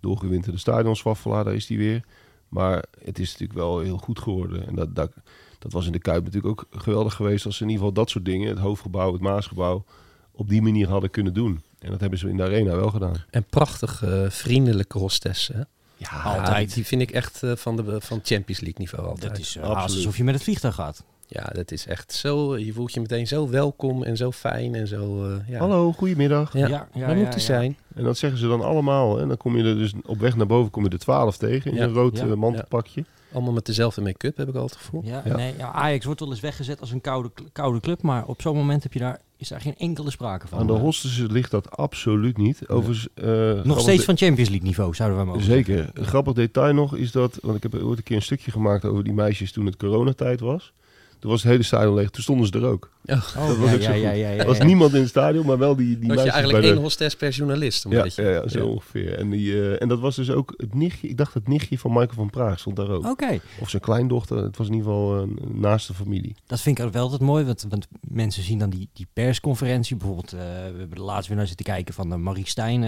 [0.00, 1.02] doorgewinterde stadions.
[1.02, 2.04] Waffelaar, daar is die weer.
[2.48, 4.66] Maar het is natuurlijk wel heel goed geworden.
[4.66, 5.12] En dat, dat,
[5.58, 7.46] dat was in de Kuip natuurlijk ook geweldig geweest...
[7.46, 9.84] als ze in ieder geval dat soort dingen, het hoofdgebouw, het Maasgebouw...
[10.32, 11.62] op die manier hadden kunnen doen.
[11.78, 13.24] En dat hebben ze in de Arena wel gedaan.
[13.30, 15.54] En prachtig eh, vriendelijke hostessen.
[15.54, 15.62] hè?
[15.96, 16.74] Ja, Ja, altijd.
[16.74, 19.30] die vind ik echt eh, van, de, van Champions League niveau altijd.
[19.30, 19.96] dat is uh, absoluut.
[19.96, 21.04] alsof je met het vliegtuig gaat.
[21.30, 22.58] Ja, dat is echt zo.
[22.58, 25.24] Je voelt je meteen zo welkom en zo fijn en zo.
[25.24, 25.58] eh, ja.
[25.58, 26.52] Hallo, goedemiddag.
[26.52, 27.38] Ja, Ja, ja, moet ja.
[27.38, 27.76] zijn.
[27.94, 29.20] En dat zeggen ze dan allemaal.
[29.20, 31.70] En dan kom je er dus op weg naar boven kom je er 12 tegen
[31.70, 33.04] in Ja, een rood ja, mantelpakje.
[33.32, 35.02] Allemaal met dezelfde make-up, heb ik al het gevoel.
[35.04, 35.36] Ja, Ja.
[35.36, 38.56] Nee, ja, Ajax wordt wel eens weggezet als een koude, koude club, maar op zo'n
[38.56, 40.58] moment heb je daar, is daar geen enkele sprake van.
[40.58, 42.68] Aan de Eh, hostessen ligt dat absoluut niet.
[42.68, 45.76] Overigens, eh, Nog steeds van Champions League niveau, zouden we mogen Zeker.
[45.76, 45.92] zeggen.
[45.94, 48.84] Een grappig detail nog is dat, want ik heb ooit een keer een stukje gemaakt
[48.84, 50.72] over die meisjes toen het coronatijd was.
[51.20, 52.10] Toen was het hele stadion leeg.
[52.10, 52.90] Toen stonden ze er ook.
[53.06, 53.82] Oh, was ja, ook zo ja, goed.
[53.82, 54.64] ja, ja, ja, Er was ja.
[54.64, 56.80] niemand in het stadion, maar wel die, die Dat je eigenlijk één de...
[56.80, 57.86] hostess per journalist.
[57.88, 59.18] Ja, je- ja, ja, zo ongeveer.
[59.18, 61.90] En, die, eh, en dat was dus ook het nichtje, ik dacht het nichtje van
[61.92, 63.06] Michael van Praag stond daar ook.
[63.06, 66.36] Oké, Of zijn kleindochter, het was in ieder geval een naaste familie.
[66.46, 69.96] dat vind ik ook wel altijd mooi, want, want mensen zien dan die, die persconferentie.
[69.96, 72.82] Bijvoorbeeld, eh, we hebben er laatst weer naar zitten kijken van de Marie Stijn.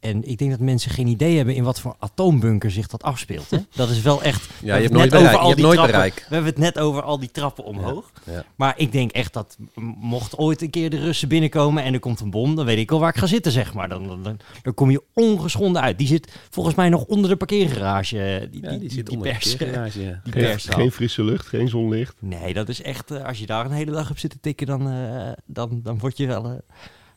[0.00, 3.50] En ik denk dat mensen geen idee hebben in wat voor atoombunker zich dat afspeelt.
[3.50, 3.58] Hè?
[3.74, 4.46] Dat is wel echt...
[4.46, 5.26] we Ja, je hebben hebt het nooit net bereik.
[5.34, 6.26] over al Je hebt die nooit trappen- bereik.
[6.28, 8.12] We hebben het net over al die trappen omhoog.
[8.24, 8.44] Ja.
[8.56, 9.56] Maar ik denk echt dat
[9.98, 12.90] mocht ooit een keer de Russen binnenkomen en er komt een bom, dan weet ik
[12.90, 13.88] wel waar ik ga zitten, zeg maar.
[13.88, 15.98] Dan, dan, dan, dan kom je ongeschonden uit.
[15.98, 18.22] Die zit volgens mij nog onder de parkeergarage.
[18.22, 19.44] eh, Die, Ja, die, zit die onder pers.
[19.44, 20.20] de parkeergarage.
[20.24, 22.14] Die Geen, frisse lucht, geen zonlicht.
[22.18, 24.66] Nee, dat is echt, eh, als je daar een hele dag op zit te tikken,
[24.66, 26.60] dan, eh, dan, dan word je wel...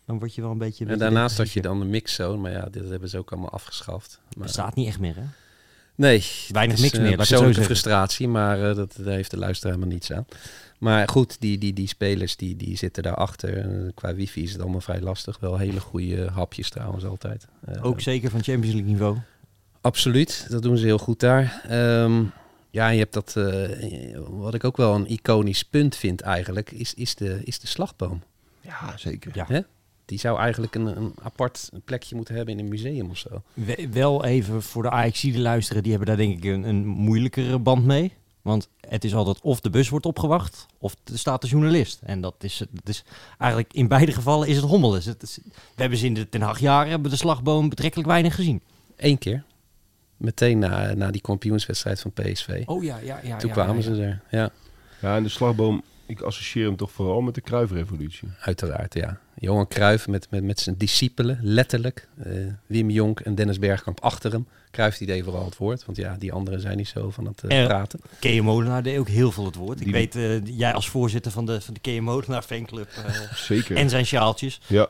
[0.06, 0.86] dan word je wel een beetje...
[0.86, 4.22] En daarnaast had je dan de mixzone, maar ja, dit hebben ze ook allemaal afgeschaft.
[4.36, 5.24] Maar, bestaat niet echt meer, hè?
[5.96, 9.14] nee, Weinig is, mix eh, meer, ik het zo persoonlijke frustratie, maar eh, dat, daar
[9.14, 10.26] heeft de luisteraar helemaal niets aan.
[10.82, 13.58] Maar goed, die, die, die spelers die, die zitten daarachter.
[13.58, 15.40] Eh, Qua wifi is het allemaal vrij lastig.
[15.40, 17.48] Wel hele goede hapjes trouwens altijd.
[17.66, 19.18] Eh, Ook zeker van Champions League niveau.
[19.82, 21.62] Absoluut, dat doen ze heel goed daar.
[21.68, 22.24] Ehm,
[22.70, 26.94] ja, je hebt dat, eh, wat ik ook wel een iconisch punt vind eigenlijk, is,
[26.94, 28.24] is, de, is de slagboom.
[28.62, 29.32] Ja, zeker.
[29.34, 29.46] Ja.
[29.48, 29.60] Hè?
[30.12, 33.42] Die zou eigenlijk een, een apart plekje moeten hebben in een museum of zo.
[33.54, 36.86] We- wel even voor de AXC die luisteren, die hebben daar denk ik een, een
[36.86, 38.14] moeilijkere band mee.
[38.42, 42.00] Want het is altijd of de bus wordt opgewacht, of er staat de journalist.
[42.04, 43.04] En dat is, dat is
[43.38, 45.06] eigenlijk in beide gevallen is het hommeles.
[45.06, 45.40] Het is,
[45.76, 48.62] we hebben ze in de Ten Hag jaren hebben de slagboom betrekkelijk weinig gezien.
[48.96, 49.44] Eén keer.
[50.18, 52.64] Meteen na, na die kampioenswedstrijd van PSV.
[52.66, 53.38] Oh ja, ja, ja.
[53.38, 54.22] Toen ja, kwamen ja, ze er.
[54.32, 54.50] Ja,
[55.02, 58.28] Ja, en de slagboom, ik associeer hem toch vooral met de Kruifrevolutie.
[58.40, 59.20] uiteraard, ja.
[59.36, 62.08] Johan Cruijff met, met, met zijn discipelen, letterlijk.
[62.24, 62.32] Eh,
[62.66, 64.48] Wim Jonk en Dennis Bergkamp achter hem.
[64.72, 67.44] Cruijff die deed vooral het woord, want ja, die anderen zijn niet zo van het
[67.44, 68.00] eh, Er- praten.
[68.20, 69.82] Kees Molenaar deed ook heel veel het woord.
[69.82, 73.76] Ik weet, eh, jij als voorzitter van de, van de Molenaar fanclub eh, Zeker.
[73.76, 74.62] en zijn sjaaltjes.
[74.68, 74.88] Ja.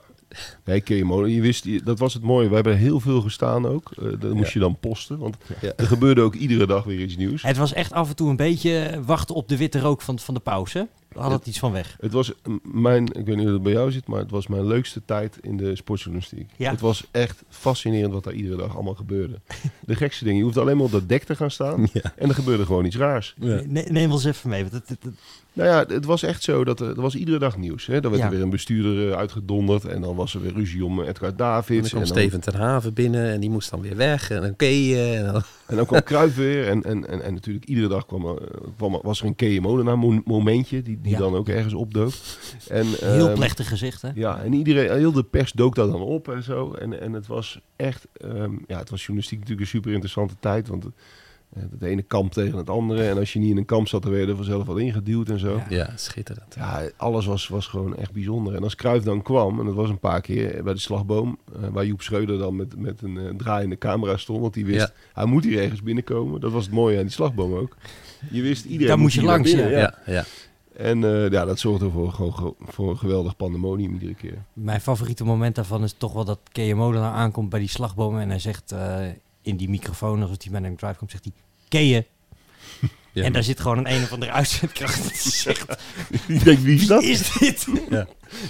[0.66, 2.50] Nee, Kemo, je wist, je- dat was het mooie.
[2.50, 3.92] We hebben heel veel gestaan ook.
[3.98, 4.54] Eh dat moest Ja.
[4.54, 5.18] je dan posten.
[5.18, 5.72] Want Ja.
[5.76, 7.42] er gebeurde ook iedere dag weer iets nieuws.
[7.44, 10.34] Het was echt af en toe een beetje wachten op de witte rook van, van
[10.34, 10.88] de pauze.
[11.16, 11.98] Had het iets van weg.
[12.00, 12.32] Het was
[12.64, 15.38] mijn, ik weet niet hoe het bij jou zit, maar het was mijn leukste tijd
[15.42, 16.50] in de sportjournalistiek.
[16.58, 16.72] Ja.
[16.72, 19.40] Het was echt fascinerend wat daar iedere dag allemaal gebeurde.
[19.86, 20.38] De gekste dingen.
[20.40, 22.14] Je hoeft alleen maar op dat dek te gaan staan Ja.
[22.16, 23.34] en er gebeurde gewoon iets raars.
[23.40, 23.62] Ja.
[23.68, 24.62] Ne- neem wel eens even mee.
[24.66, 25.06] Want het-
[25.54, 27.86] Nou ja, het was echt zo dat er, er was iedere dag nieuws.
[27.86, 28.02] Hè?
[28.02, 28.30] Dan werd Ja.
[28.30, 31.30] er weer een bestuurder eh, uitgedonderd en dan was er weer ruzie om eh, Edgar
[31.30, 31.80] En Davids.
[31.82, 34.30] dan kwam en dan- Steven ten Haven binnen en die moest dan weer weg.
[34.30, 35.16] En dan keeën.
[35.26, 35.42] En dan...
[35.68, 36.68] En dan kwam Cruijff weer.
[36.68, 38.42] En, en, en, en natuurlijk iedere dag kwam, er-
[38.78, 40.82] kwam, er- was er een Kees Molenaar mo- momentje.
[40.82, 41.18] Die, die Ja.
[41.18, 42.12] dan ook ergens opdook.
[42.68, 44.10] En, heel ehm, plechtig gezicht, hè?
[44.16, 46.74] Ja, en iedereen, heel de pers dook daar dan op en zo.
[46.74, 50.68] En, en het was echt, ehm, ja, het was journalistiek natuurlijk een super interessante tijd.
[50.68, 50.92] Want eh,
[51.60, 53.04] het ene kamp tegen het andere.
[53.08, 55.30] En als je niet in een kamp zat, dan werd je er vanzelf wat ingeduwd
[55.30, 55.56] en zo.
[55.56, 55.66] Ja.
[55.70, 55.78] Ja.
[55.78, 56.58] Ja, schitterend.
[56.98, 58.56] alles was, was gewoon echt bijzonder.
[58.56, 61.68] En als Kruif dan kwam, en dat was een paar keer bij de slagboom, eh,
[61.72, 64.42] waar Joep Schreuder dan met, met een eh, draaiende camera stond.
[64.42, 64.92] Want die wist, Ja.
[65.14, 66.42] hij moet hier ergens binnenkomen.
[66.42, 67.76] Dat was het mooie aan die slagboom ook.
[68.32, 69.78] Je wist, iedereen Daar moet je langs, binnen, ja.
[69.80, 70.24] Ja, ja.
[70.76, 74.38] En eh, ja, dat zorgde voor, gewoon, ge- voor een geweldig pandemonium iedere keer.
[74.54, 78.22] Mijn favoriete moment daarvan is toch wel dat Kea Molenaar aankomt bij die slagbomen.
[78.22, 78.98] En hij zegt eh,
[79.42, 81.28] in die microfoon, als hij bij een drive komt, zegt
[81.70, 82.06] hij...
[83.14, 83.24] Ja.
[83.24, 85.08] En daar zit gewoon een een of andere uitzendkracht.
[85.24, 85.66] Die zegt,
[86.28, 87.02] Ik denk, wie is dat?
[87.02, 87.68] Wie is dit?
[87.90, 88.08] Ja.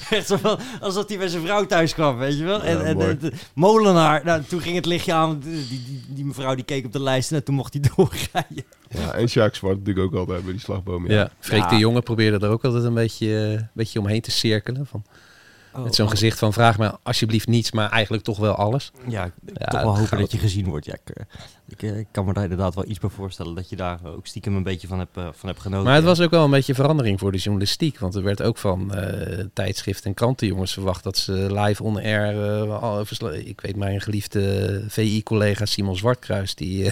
[0.10, 2.63] Echt zo van, alsof hij bij zijn vrouw thuis kwam, weet je wel.
[2.63, 3.17] En, Ja, en mooi.
[3.17, 5.39] de, de molenaar, nou, toen ging het lichtje aan.
[5.39, 8.63] Die, die, die mevrouw die keek op de lijst en toen mocht hij doorrijden.
[8.89, 11.10] Ja, en Jacques Zwart natuurlijk ook altijd bij die slagboom.
[11.10, 11.32] Ja.
[11.39, 11.69] Freek Ja.
[11.69, 14.86] de Jonge probeerde er ook altijd een beetje, eh, beetje omheen te cirkelen.
[14.88, 15.04] Van,
[15.74, 16.12] Oh, met zo'n oh.
[16.12, 18.92] gezicht van vraag me alsjeblieft niets, maar eigenlijk toch wel alles.
[19.08, 20.86] Ja, ik- Ja, toch wel hopen dat je gezien wordt.
[20.86, 21.24] Ja, ik, eh,
[21.68, 24.28] ik, eh, ik kan me daar inderdaad wel iets bij voorstellen dat je daar ook
[24.28, 25.86] stiekem een beetje van hebt, eh, van hebt genoten.
[25.86, 28.00] Maar het was ook wel een beetje verandering voor de journalistiek.
[28.00, 31.32] Want er werd ook van eh tijdschrift en krantenjongens verwacht dat ze
[31.62, 32.36] live on air...
[33.48, 36.92] ik weet mijn geliefde VI-collega Simon Zwartkruis, die,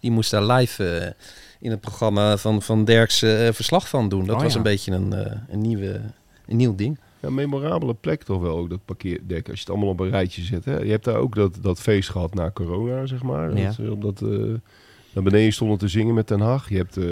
[0.00, 1.14] die moest daar live
[1.60, 3.18] in het programma van, van Derks
[3.50, 4.26] verslag van doen.
[4.26, 4.56] Dat Oh, was ja.
[4.58, 5.12] een beetje een,
[5.48, 6.00] een, nieuwe,
[6.46, 6.98] een nieuw ding.
[7.20, 9.48] Ja, memorabele plek toch wel ook, dat parkeerdek.
[9.48, 10.64] Als je het allemaal op een rijtje zet.
[10.64, 10.78] Hè.
[10.78, 13.56] Je hebt daar ook dat, dat feest gehad na corona, zeg maar.
[13.56, 13.64] Ja.
[13.64, 14.38] Dat, ze op dat, eh,
[15.12, 16.68] naar beneden stonden te zingen met Den Haag.
[16.68, 17.04] Je hebt eh,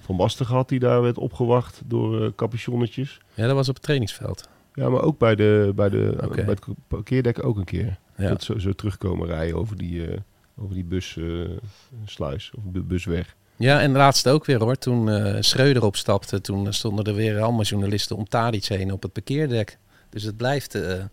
[0.00, 3.20] Van Basten gehad die daar werd opgewacht door eh capuchonnetjes.
[3.34, 4.48] Ja, dat was op het trainingsveld.
[4.74, 7.98] Ja, maar ook bij, de, bij, de, bij het parkeerdek ook een keer.
[8.16, 8.28] Ja.
[8.28, 10.18] Dat zo, zo terugkomen rijden over die, eh
[10.56, 13.36] over die bussluis of bu- busweg.
[13.56, 14.76] Ja, en laatst ook weer hoor.
[14.76, 19.12] Toen eh Schreuder opstapte, toen stonden er weer allemaal journalisten om Tadic heen op het
[19.12, 19.78] parkeerdek.
[20.10, 21.04] Dus het blijft, eh,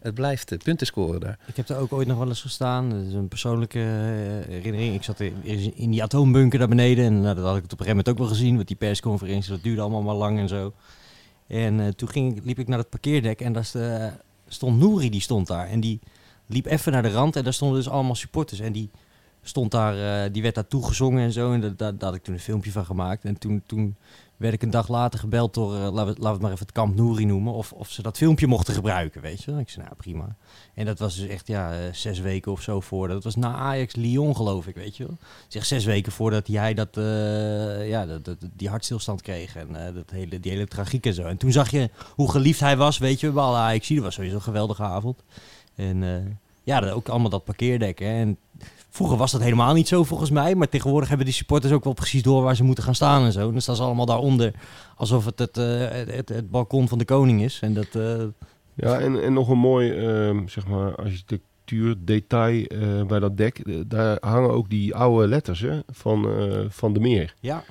[0.00, 1.38] het blijft eh, punten scoren daar.
[1.46, 2.90] Ik heb daar ook ooit nog wel eens gestaan.
[2.90, 4.94] Dat is een persoonlijke eh, herinnering.
[4.94, 7.04] Ik zat in, die atoombunker daar beneden.
[7.04, 8.54] En nou, dat had ik het op een gegeven moment ook wel gezien.
[8.56, 10.72] Want die persconferentie, dat duurde allemaal maar lang en zo.
[11.46, 13.40] En eh, toen ging, liep ik naar het parkeerdek.
[13.40, 14.06] En daar st- eh,
[14.48, 15.68] stond Nouri, die stond daar.
[15.68, 16.00] En die
[16.46, 17.36] liep even naar de rand.
[17.36, 18.60] En daar stonden dus allemaal supporters.
[18.60, 18.90] En die
[19.44, 21.52] stond daar, eh, die werd daar toegezongen en zo.
[21.52, 23.24] En dat- daar daar had ik toen een filmpje van gemaakt.
[23.24, 23.96] En toen, toen
[24.36, 26.96] werd ik een dag later gebeld door, eh, laten, we, het maar even het kamp
[26.96, 27.52] Nouri noemen.
[27.52, 29.52] Of, of ze dat filmpje mochten gebruiken, weet je.
[29.58, 30.36] Ik zei, nou prima.
[30.74, 33.08] En dat was dus echt ja, eh, zes weken of zo voor.
[33.08, 35.16] Dat was na Ajax-Lyon, geloof ik, weet je wel.
[35.48, 36.88] Zeg zes weken voordat hij dat,
[37.86, 39.56] ja, dat, dat- die hartstilstand kreeg.
[39.56, 41.22] En dat hele, die hele tragiek en zo.
[41.24, 44.14] En toen zag je hoe geliefd hij was, weet je, bij alle ajax Dat was
[44.14, 45.22] sowieso een geweldige avond.
[45.74, 46.02] En
[46.64, 48.00] ja, dat- ook allemaal dat parkeerdek.
[48.00, 48.38] En
[48.94, 50.54] vroeger was dat helemaal niet zo volgens mij.
[50.54, 53.32] Maar tegenwoordig hebben die supporters ook wel precies door waar ze moeten gaan staan en
[53.32, 53.46] zo.
[53.46, 54.52] En dan staan ze allemaal daaronder.
[54.96, 57.58] Alsof het het, eh, het, het, het balkon van de koning is.
[57.62, 57.86] En dat...
[57.94, 58.22] eh,
[58.74, 63.62] Ja, en, en nog een mooi, ehm, zeg maar, architectuurdetail eh bij dat dek.
[63.90, 66.26] Daar hangen ook die oude letters hè, van,
[66.68, 67.34] van de Meer.
[67.40, 67.64] ja,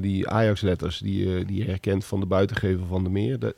[0.00, 3.38] die Ajax-letters die, die je herkent van de buitengevel van de Meer.
[3.38, 3.54] Dat,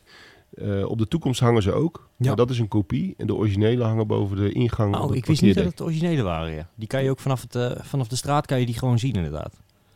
[0.54, 2.08] eh, op de toekomst hangen ze ook.
[2.16, 2.26] Ja.
[2.26, 3.14] Maar dat is een kopie.
[3.16, 4.96] En de originele hangen boven de ingang.
[4.96, 6.52] Oh, ik wist niet dat het de originele waren.
[6.52, 6.68] Ja.
[6.74, 9.12] Die kan je ook vanaf, het, eh, vanaf de straat kan je die gewoon zien
[9.12, 9.54] inderdaad.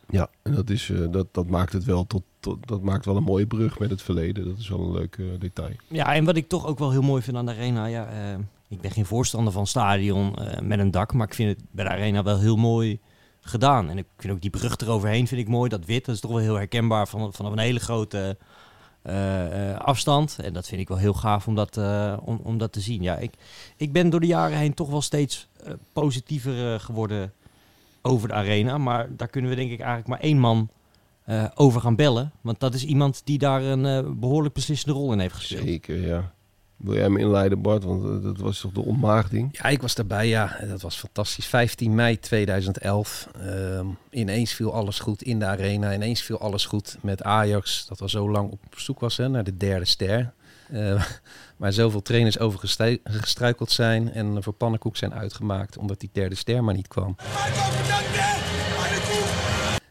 [0.09, 2.67] Ja, en dat, is, eh, dat, dat maakt het wel tot, tot.
[2.67, 4.45] Dat maakt wel een mooie brug met het verleden.
[4.45, 5.75] Dat is wel een leuk detail.
[5.87, 7.85] Ja, en wat ik toch ook wel heel mooi vind aan de arena.
[7.85, 8.07] Ja,
[8.67, 11.13] ik ben geen voorstander van stadion met een dak.
[11.13, 12.99] Maar ik vind het bij de arena wel heel mooi
[13.41, 13.89] gedaan.
[13.89, 15.69] En ik vind ook die brug eroverheen vind ik mooi.
[15.69, 18.37] Dat wit, dat is toch wel heel herkenbaar van, vanaf een hele grote
[19.03, 20.37] eh, eh, afstand.
[20.41, 23.01] En dat vind ik wel heel gaaf om dat, eh, om, om dat te zien.
[23.01, 23.33] Ja, ik,
[23.77, 25.47] ik ben door de jaren heen toch wel steeds
[25.93, 27.33] positiever geworden
[28.01, 28.77] over de arena.
[28.77, 30.69] Maar daar kunnen we denk ik eigenlijk maar één man
[31.55, 32.31] over gaan bellen.
[32.41, 35.63] Want dat is iemand die daar een eh, behoorlijk beslissende rol in heeft gespeeld.
[35.63, 36.33] Zeker, ja.
[36.83, 37.83] Wil jij hem inleiden, Bart?
[37.83, 39.57] Want eh, dat was toch de ontmaagding?
[39.57, 40.57] Ja, ik was daarbij, ja.
[40.67, 41.45] Dat was fantastisch.
[41.45, 43.27] 15 mei 2011.
[43.39, 45.93] Ehm, ineens viel alles goed in de arena.
[45.93, 47.85] Ineens viel alles goed met Ajax.
[47.87, 50.33] Dat al zo lang op zoek was hè, naar de derde ster.
[51.57, 56.35] Maar zoveel trainers over gestru- gestruikeld zijn en voor pannenkoek zijn uitgemaakt omdat die derde
[56.35, 57.15] ster maar niet kwam.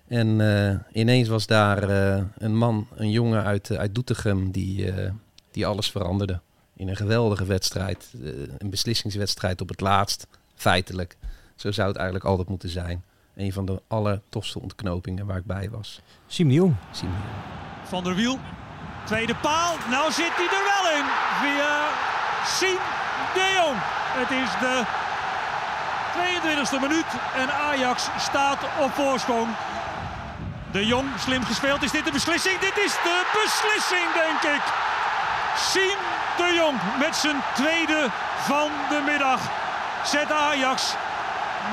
[0.09, 4.93] En eh, ineens was daar eh, een man, een jongen uit, uit Doetinchem, die,
[5.51, 6.41] die alles veranderde.
[6.77, 11.17] In een geweldige wedstrijd, eh, een beslissingswedstrijd op het laatst, feitelijk.
[11.57, 13.05] Zo zou het eigenlijk altijd moeten zijn.
[13.37, 16.01] Een van de allertofste ontknopingen waar ik bij was.
[16.27, 16.75] Siem de Jong.
[16.91, 17.17] Zien we.
[17.89, 18.39] Van der Wiel.
[19.05, 19.75] Tweede paal.
[19.91, 21.07] Nou zit hij er wel in.
[21.41, 21.89] Via
[22.59, 22.79] Siem
[23.35, 23.79] de Jong.
[24.21, 24.85] Het is de
[26.17, 29.49] 22e minuut en Ajax staat op voorsprong.
[30.73, 31.83] De Jong, slim gespeeld.
[31.83, 32.59] Is dit de beslissing?
[32.59, 34.65] Dit is de beslissing, denk ik.
[35.57, 35.99] Siem
[36.37, 39.41] de Jong met zijn tweede van de middag.
[40.05, 40.95] Zet Ajax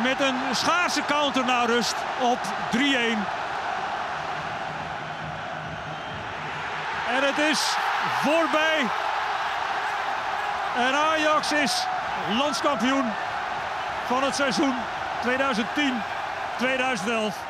[0.01, 2.39] met een schaarse counter naar rust op
[2.75, 2.77] 3-1.
[7.09, 7.75] En het is
[8.21, 8.87] voorbij.
[10.75, 11.85] En Ajax is
[12.37, 13.11] landskampioen
[14.07, 14.75] van het seizoen
[15.25, 17.48] 2010-2011.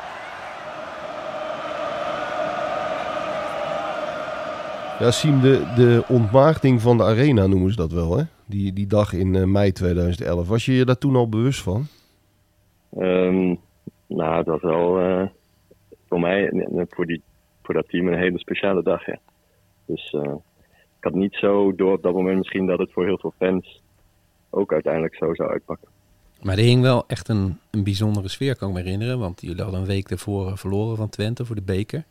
[5.00, 8.24] Ja, Siem, de, de ontmaagding van de arena noemen ze dat wel, hè?
[8.46, 10.48] Die, die dag in eh, mei 2011.
[10.48, 11.86] Was je je daar toen al bewust van?
[12.98, 13.54] Ehm,
[14.06, 15.26] nou, dat was wel eh,
[16.08, 17.22] voor mij en en voor, die,
[17.62, 19.06] voor dat team een hele speciale dag.
[19.06, 19.18] Ja.
[19.86, 20.34] Dus eh,
[20.96, 23.82] ik had niet zo door op dat moment misschien dat het voor heel veel fans
[24.50, 25.88] ook uiteindelijk zo zou uitpakken.
[26.42, 29.18] Maar er hing wel echt een, een bijzondere sfeer, kan ik me herinneren.
[29.18, 32.04] Want jullie hadden een week daarvoor eh, verloren van Twente voor de beker.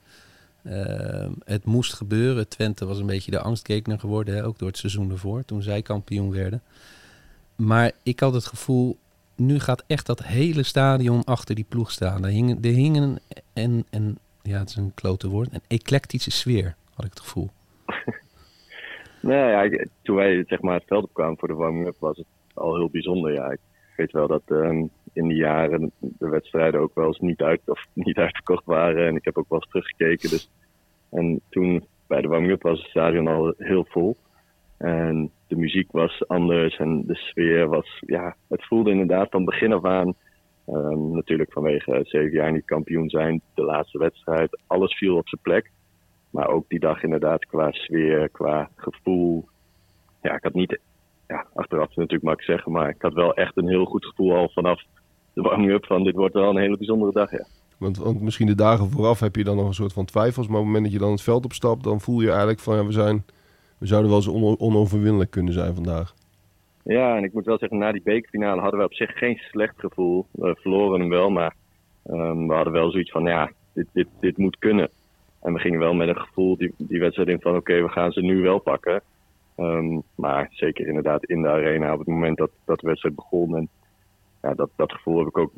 [0.64, 2.47] Ehm, het moest gebeuren.
[2.47, 5.82] Twente was een beetje de angstgekner geworden, hè, ook door het seizoen ervoor, toen zij
[5.82, 6.62] kampioen werden.
[7.55, 8.97] Maar ik had het gevoel,
[9.36, 12.24] nu gaat echt dat hele stadion achter die ploeg staan.
[12.24, 13.20] Er hing, er hing een,
[13.53, 17.49] en, en, ja, het is een klote woord, een eclectische sfeer, had ik het gevoel.
[19.22, 22.76] Nou ja, toen wij zeg maar, het veld opkwamen voor de warming-up was het al
[22.76, 23.34] heel bijzonder.
[23.34, 23.60] Ja, ik
[23.95, 24.84] weet wel dat ehm,
[25.14, 29.07] in die jaren de wedstrijden ook wel eens niet, uit, of niet uitverkocht waren.
[29.07, 30.30] En ik heb ook wel eens teruggekeken.
[30.30, 30.51] Dus.
[31.10, 34.18] En toen bij de warming-up was het stadion al heel vol.
[34.78, 39.74] En de muziek was anders en de sfeer was, ja, het voelde inderdaad van begin
[39.74, 40.14] af aan.
[40.66, 44.60] ehm, natuurlijk vanwege zeven jaar niet kampioen zijn, de laatste wedstrijd.
[44.68, 45.72] Alles viel op zijn plek.
[46.30, 49.47] Maar ook die dag inderdaad qua sfeer, qua gevoel.
[50.22, 50.80] Ja, ik had niet,
[51.28, 54.49] ja, achteraf natuurlijk makkelijk zeggen, maar ik had wel echt een heel goed gevoel al
[54.49, 54.84] vanaf
[55.41, 57.45] de warming-up van dit wordt wel een hele bijzondere dag, ja.
[57.77, 60.47] Want, want misschien de dagen vooraf heb je dan nog een soort van twijfels.
[60.47, 62.75] Maar op het moment dat je dan het veld opstapt, dan voel je eigenlijk van
[62.75, 63.23] ja, we, zijn,
[63.77, 66.13] we zouden wel eens on- onoverwinnelijk kunnen zijn vandaag.
[66.83, 69.73] Ja, en ik moet wel zeggen, na die bekerfinale hadden we op zich geen slecht
[69.77, 70.25] gevoel.
[70.31, 71.55] We verloren hem wel, maar
[72.05, 74.89] ehm, we hadden wel zoiets van, ja, dit, dit, dit moet kunnen.
[75.41, 78.11] En we gingen wel met een gevoel die, die wedstrijd in van, oké, we gaan
[78.11, 79.01] ze nu wel pakken.
[79.55, 83.55] Ehm, maar zeker inderdaad in de arena op het moment dat, dat de wedstrijd begon.
[83.55, 83.69] En
[84.41, 85.51] ja, dat, dat gevoel heb ik ook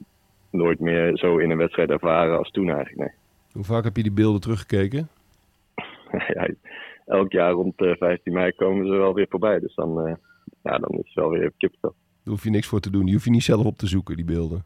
[0.49, 3.19] nooit meer zo in een wedstrijd ervaren als toen eigenlijk, nee.
[3.51, 5.09] Hoe vaak heb je die beelden teruggekeken?
[6.34, 6.49] ja,
[7.05, 9.59] elk jaar rond eh, 15 mei komen ze wel weer voorbij.
[9.59, 10.13] Dus dan, eh,
[10.63, 11.93] ja, dan is het wel weer kippenvel.
[12.23, 13.05] Daar hoef je niks voor te doen.
[13.05, 14.63] Die hoef je niet zelf op te zoeken, die beelden.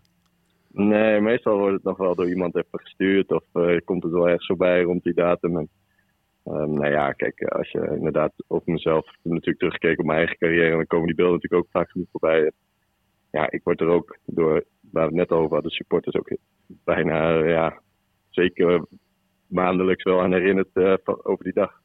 [0.71, 4.27] Nee, meestal wordt het nog wel door iemand even gestuurd of eh, komt het wel
[4.27, 5.57] ergens voorbij rond die datum.
[5.57, 5.69] En,
[6.43, 10.75] ehm, nou ja, kijk, als je inderdaad op mezelf natuurlijk teruggekeken op mijn eigen carrière,
[10.75, 12.51] dan komen die beelden natuurlijk ook vaak genoeg voorbij.
[13.35, 16.37] Ja, ik word er ook door, waar we het net over hadden, supporters ook
[16.83, 17.79] bijna, eh, ja,
[18.29, 18.85] zeker
[19.47, 21.81] maandelijks wel aan herinnerd eh, over die dag.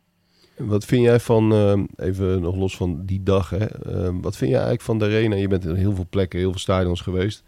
[0.56, 4.50] Wat vind jij van, ehm, even nog los van die dag, hè, ehm, wat vind
[4.50, 5.36] jij eigenlijk van de arena?
[5.36, 7.44] Je bent in heel veel plekken, heel veel stadions geweest.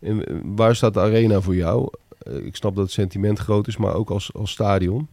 [0.00, 1.88] En, eh, waar staat de arena voor jou?
[2.18, 5.08] Eh, ik snap dat het sentiment groot is, maar ook als, als stadion.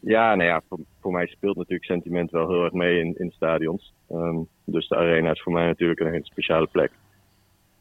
[0.00, 3.30] Ja, nou ja, voor, voor mij speelt natuurlijk sentiment wel heel erg mee in, in
[3.30, 3.92] stadions.
[4.08, 6.90] Ehm, dus de arena is voor mij natuurlijk een hele speciale plek.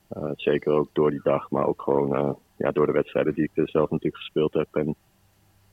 [0.10, 3.50] Eh, zeker ook door die dag, maar ook gewoon eh, ja, door de wedstrijden die
[3.54, 4.68] ik zelf natuurlijk gespeeld heb.
[4.72, 4.96] En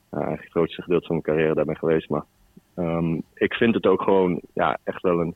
[0.08, 2.08] eh, eigenlijk het grootste gedeelte van mijn carrière daar ben geweest.
[2.08, 2.24] Maar
[2.74, 5.34] ehm, ik vind het ook gewoon ja, echt wel een,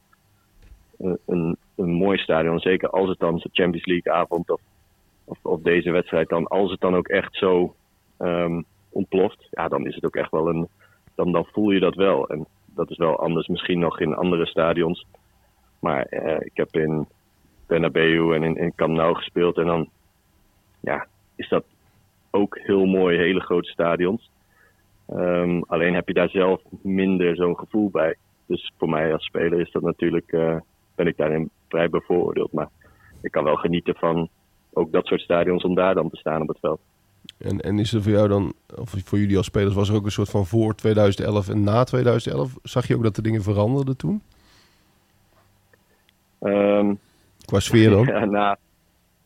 [1.26, 2.58] een, een, mooi stadion.
[2.58, 4.60] Zeker als het dan zo'n Champions League avond of,
[5.24, 7.74] of, of deze wedstrijd dan, als het dan ook echt zo
[8.18, 9.48] ehm, ontploft.
[9.50, 10.68] Ja, dan is het ook echt wel een,
[11.14, 12.28] dan, dan voel je dat wel.
[12.28, 15.06] En dat is wel anders misschien nog in andere stadions.
[15.78, 16.12] Maar
[16.44, 17.08] ik heb in
[17.70, 19.56] Bernabeu en in, in Camp Nou gespeeld.
[19.56, 19.88] En dan
[20.80, 21.06] ja,
[21.36, 21.64] is dat
[22.30, 24.30] ook heel mooi, hele grote stadions.
[25.06, 28.16] Ehm, alleen heb je daar zelf minder zo'n gevoel bij.
[28.46, 30.56] Dus voor mij als speler is dat natuurlijk, eh,
[30.94, 32.52] ben ik daarin vrij bevooroordeeld.
[32.52, 32.68] Maar
[33.22, 34.28] ik kan wel genieten van
[34.72, 36.80] ook dat soort stadions om daar dan te staan op het veld.
[37.38, 40.04] En, en is er voor jou dan, of voor jullie als spelers, was er ook
[40.04, 42.54] een soort van voor 2011 en na 2011?
[42.62, 44.22] Zag je ook dat de dingen veranderden toen?
[46.38, 46.94] Ehm,
[47.50, 48.04] Qua sfeer dan?
[48.14, 48.58] Ja, na,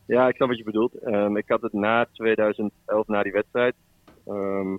[0.05, 0.93] ja, ik snap wat je bedoelt.
[0.93, 3.75] Ehm, ik had het na 2011, na die wedstrijd,
[4.25, 4.75] Ehm,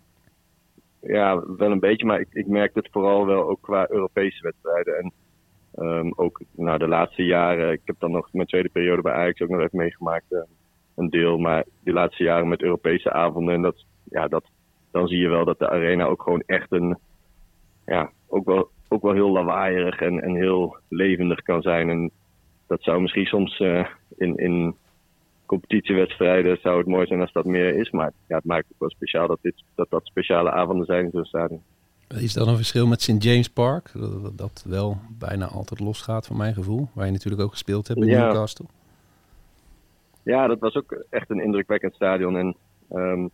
[1.00, 4.98] ja, wel een beetje, maar ik, ik merk het vooral wel ook qua Europese wedstrijden.
[4.98, 5.12] En
[5.74, 9.40] ehm, ook nou, de laatste jaren, ik heb dan nog mijn tweede periode bij Ajax
[9.40, 10.46] ook nog even meegemaakt,
[10.94, 11.38] een deel.
[11.38, 14.44] Maar die laatste jaren met Europese avonden, en dat, ja, dat,
[14.90, 16.98] dan zie je wel dat de arena ook gewoon echt een,
[17.86, 21.90] ja, ook wel, ook wel heel lawaaierig en, en heel levendig kan zijn.
[21.90, 22.10] En
[22.66, 23.86] dat zou misschien soms eh,
[24.16, 24.74] in, in
[25.46, 27.90] competitiewedstrijden zou het mooi zijn als dat meer is.
[27.90, 31.10] Maar ja, het maakt het wel speciaal dat, dit, dat dat speciale avonden zijn in
[31.10, 31.62] zo'n stadion.
[32.08, 33.22] Is dat een verschil met St.
[33.22, 33.90] James Park?
[33.94, 36.88] Dat, dat- wel bijna altijd losgaat, van mijn gevoel.
[36.92, 38.24] Waar je natuurlijk ook gespeeld hebt in Ja.
[38.24, 38.66] Newcastle.
[40.22, 42.36] Ja, dat was ook echt een indrukwekkend stadion.
[42.36, 42.56] En
[42.88, 43.26] ehm,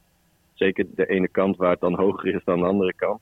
[0.55, 3.21] zeker de ene kant waar het dan hoger is dan de andere kant.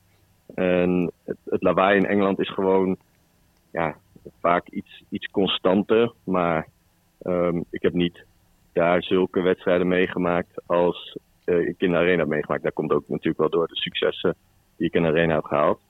[0.54, 2.96] En het, het lawaai in Engeland is gewoon
[3.70, 3.96] ja,
[4.41, 6.12] vaak iets, iets constanter.
[6.25, 6.68] Maar
[7.23, 8.25] ehm, ik heb niet
[8.73, 12.62] daar zulke wedstrijden meegemaakt als eh, ik in de arena heb meegemaakt.
[12.62, 14.35] Dat komt ook natuurlijk wel door de successen
[14.77, 15.81] die ik in de arena heb gehaald.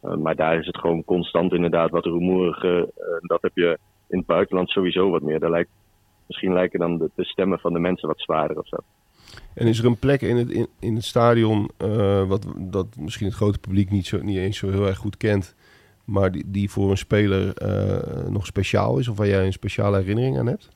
[0.00, 2.80] Eh, maar daar is het gewoon constant inderdaad wat rumoeriger.
[2.82, 2.88] Eh,
[3.20, 5.40] dat heb je in het buitenland sowieso wat meer.
[5.40, 5.70] Daar lijkt
[6.26, 8.76] misschien lijken dan de, stemmen van de mensen wat zwaarder of zo.
[9.54, 11.70] En is er een plek in het, in, in het stadion
[12.28, 15.54] wat dat misschien het grote publiek niet, zo, niet eens zo heel erg goed kent,
[16.10, 19.96] maar die, die voor een speler eh, nog speciaal is of waar jij een speciale
[19.98, 20.70] herinnering aan hebt?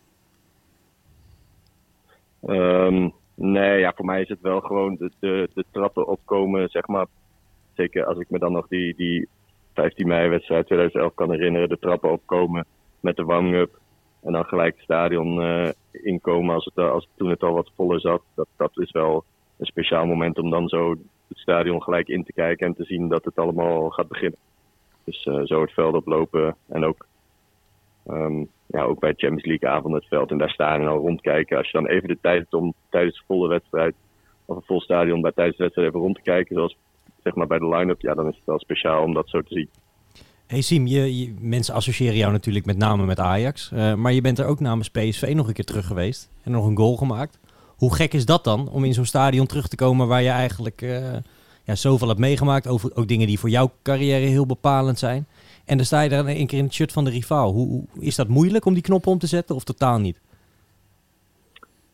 [2.46, 7.06] Ehm, nee, ja, voor mij is het wel gewoon de, de, trappen opkomen, zeg maar.
[7.74, 9.28] Zeker als ik me dan nog die, die
[9.74, 11.68] 15 mei wedstrijd 2011 kan herinneren.
[11.68, 12.66] De trappen opkomen
[13.00, 13.78] met de warming-up.
[14.22, 17.70] En dan gelijk het stadion eh, inkomen als het, al- als, toen het al wat
[17.76, 18.22] voller zat.
[18.34, 19.24] Dat, dat is wel
[19.56, 20.90] een speciaal moment om dan zo
[21.28, 24.38] het stadion gelijk in te kijken en te zien dat het allemaal gaat beginnen.
[25.04, 27.06] Dus eh, zo het veld oplopen en ook
[28.06, 31.56] Ehm, ja, ook bij Champions League avond het veld en daar staan en al rondkijken.
[31.56, 33.94] Als je dan even de tijd hebt om tijdens een volle wedstrijd
[34.44, 36.76] of een vol stadion bij tijdens de wedstrijd even rond te kijken, zoals
[37.22, 39.54] zeg maar bij de line-up, ja, dan is het wel speciaal om dat zo te
[39.54, 39.68] zien.
[40.46, 43.70] Hey Siem, je, je- mensen associëren jou natuurlijk met name met Ajax.
[43.72, 46.30] eh, maar je bent er ook namens PSV nog een keer terug geweest.
[46.42, 47.38] En nog een goal gemaakt.
[47.76, 50.82] Hoe gek is dat dan, om in zo'n stadion terug te komen waar je eigenlijk
[50.82, 51.12] eh,
[51.64, 52.68] ja, zoveel hebt meegemaakt.
[52.68, 55.26] Over, ook dingen die voor jouw carrière heel bepalend zijn.
[55.64, 57.52] En dan sta je daar één keer in het shirt van de rivaal.
[57.52, 60.20] Hoe, is dat moeilijk om die knop om te zetten of totaal niet?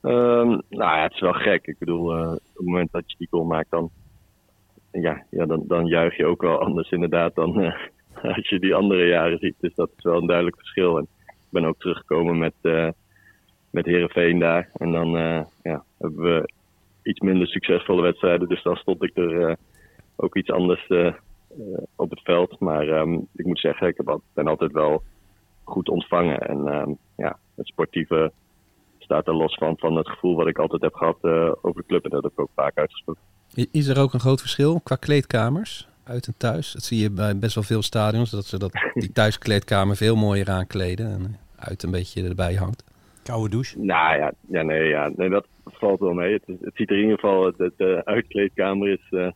[0.02, 1.66] Ehm, nou ja, het is wel gek.
[1.66, 3.90] Ik bedoel, eh, op het moment dat je die goal maakt, dan,
[4.92, 7.74] ja, ja, dan, dan juich je ook wel anders inderdaad dan eh,
[8.36, 9.54] als je die andere jaren ziet.
[9.60, 10.96] Dus dat is wel een duidelijk verschil.
[10.96, 12.88] En ik ben ook teruggekomen met, eh
[13.70, 14.70] met Herenveen daar.
[14.72, 15.10] En dan
[15.62, 16.52] ja, hebben we
[17.02, 18.48] iets minder succesvolle wedstrijden.
[18.48, 19.54] Dus dan stond ik er eh,
[20.16, 21.14] ook iets anders eh, eh,
[21.96, 22.60] op het veld.
[22.60, 24.02] Maar ehm, ik moet zeggen, ik
[24.34, 25.02] ben altijd wel
[25.64, 26.38] goed ontvangen.
[26.38, 28.32] En ehm, ja, het sportieve
[28.98, 31.86] staat er los van, van het gevoel wat ik altijd heb gehad eh, over de
[31.86, 32.04] club.
[32.04, 33.22] En dat heb ik ook vaak uitgesproken.
[33.70, 35.88] Is er ook een groot verschil qua kleedkamers?
[36.04, 36.72] Uit en thuis.
[36.72, 38.30] Dat zie je bij best wel veel stadions.
[38.30, 41.06] Dat ze dat, die thuiskleedkamer veel mooier aankleden.
[41.06, 42.84] En uit een beetje erbij hangt.
[43.30, 43.78] Koude douche.
[43.80, 46.32] Nou ja, ja, nee, ja nee, dat valt wel mee.
[46.32, 49.28] Het, is- het ziet er in ieder geval, de, de uitkleedkamer is eh,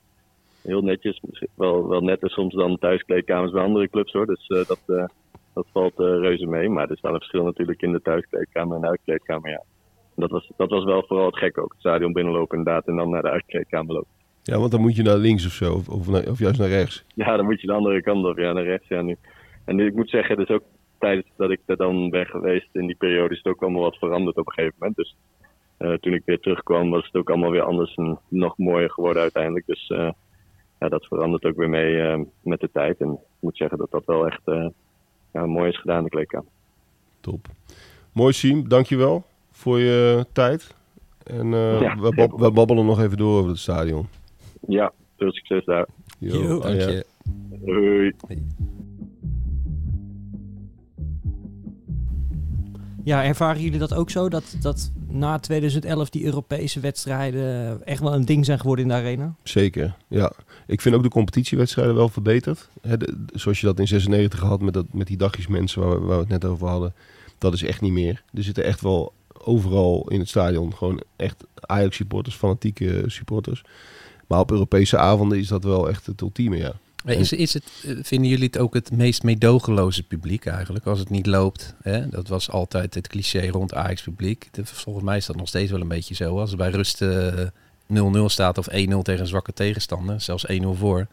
[0.62, 1.20] heel netjes.
[1.54, 4.26] Wel, wel netter soms dan thuiskleedkamers bij andere clubs hoor.
[4.26, 5.04] Dus eh, dat, eh,
[5.54, 6.68] dat valt eh, reuze mee.
[6.68, 9.62] Maar er is wel een verschil natuurlijk in de thuiskleedkamer en de uitkleedkamer, ja.
[10.16, 11.70] Dat was, dat was wel vooral het gekke ook.
[11.70, 14.08] Het stadion binnenlopen inderdaad en dan naar de uitkleedkamer lopen.
[14.42, 16.68] Ja, want dan moet je naar links of zo, of, of, naar- of juist naar
[16.68, 17.04] rechts.
[17.14, 18.88] Ja, dan moet je de andere kant op, ja, naar rechts.
[18.88, 19.16] Ja, nu.
[19.64, 20.62] En ik moet zeggen, dus ook
[21.04, 23.96] tijdens dat ik er dan ben geweest in die periode is het ook allemaal wat
[23.98, 24.96] veranderd op een gegeven moment.
[24.96, 25.16] Dus
[25.76, 29.22] eh, toen ik weer terugkwam was het ook allemaal weer anders en nog mooier geworden
[29.22, 29.66] uiteindelijk.
[29.66, 30.10] Dus eh,
[30.80, 33.00] ja, dat verandert ook weer mee eh, met de tijd.
[33.00, 34.66] En ik moet zeggen dat dat wel echt eh,
[35.32, 36.48] ja, mooi is gedaan, de kleedkamer.
[37.20, 37.46] Top.
[38.12, 40.74] Mooi Siem, dankjewel voor je tijd.
[41.24, 44.06] En eh, Ja, we, bab- we babbelen nog even door over het stadion.
[44.68, 45.86] Ja, veel succes daar.
[46.18, 46.88] Jo, ah, Dank ja.
[46.88, 47.04] je.
[47.64, 48.12] Hoi.
[53.04, 54.28] Ja, ervaren jullie dat ook zo?
[54.28, 58.96] Dat, dat na 2011 die Europese wedstrijden echt wel een ding zijn geworden in de
[58.96, 59.34] arena?
[59.42, 60.32] Zeker, ja.
[60.66, 62.68] Ik vind ook de competitiewedstrijden wel verbeterd.
[63.32, 66.22] Zoals je dat in 96 had met, dat, met die dagjes mensen waar, waar we
[66.22, 66.94] het net over hadden.
[67.38, 68.22] Dat is echt niet meer.
[68.32, 73.64] Er zitten echt wel overal in het stadion gewoon echt Ajax-supporters, fanatieke supporters.
[74.26, 76.72] Maar op Europese avonden is dat wel echt het ultieme, ja.
[77.04, 80.86] Maar Is, is het, eh, vinden jullie het ook het meest meedogenloze publiek eigenlijk?
[80.86, 81.74] Als het niet loopt.
[81.82, 82.08] Hè?
[82.08, 84.48] Dat was altijd het cliché rond Ajax publiek.
[84.52, 86.38] De- Volgens mij is dat nog steeds wel een beetje zo.
[86.38, 87.32] Als het bij rust eh,
[87.86, 91.06] 0-0 staat of 1-0 tegen een zwakke tegenstander, zelfs 1-0 voor.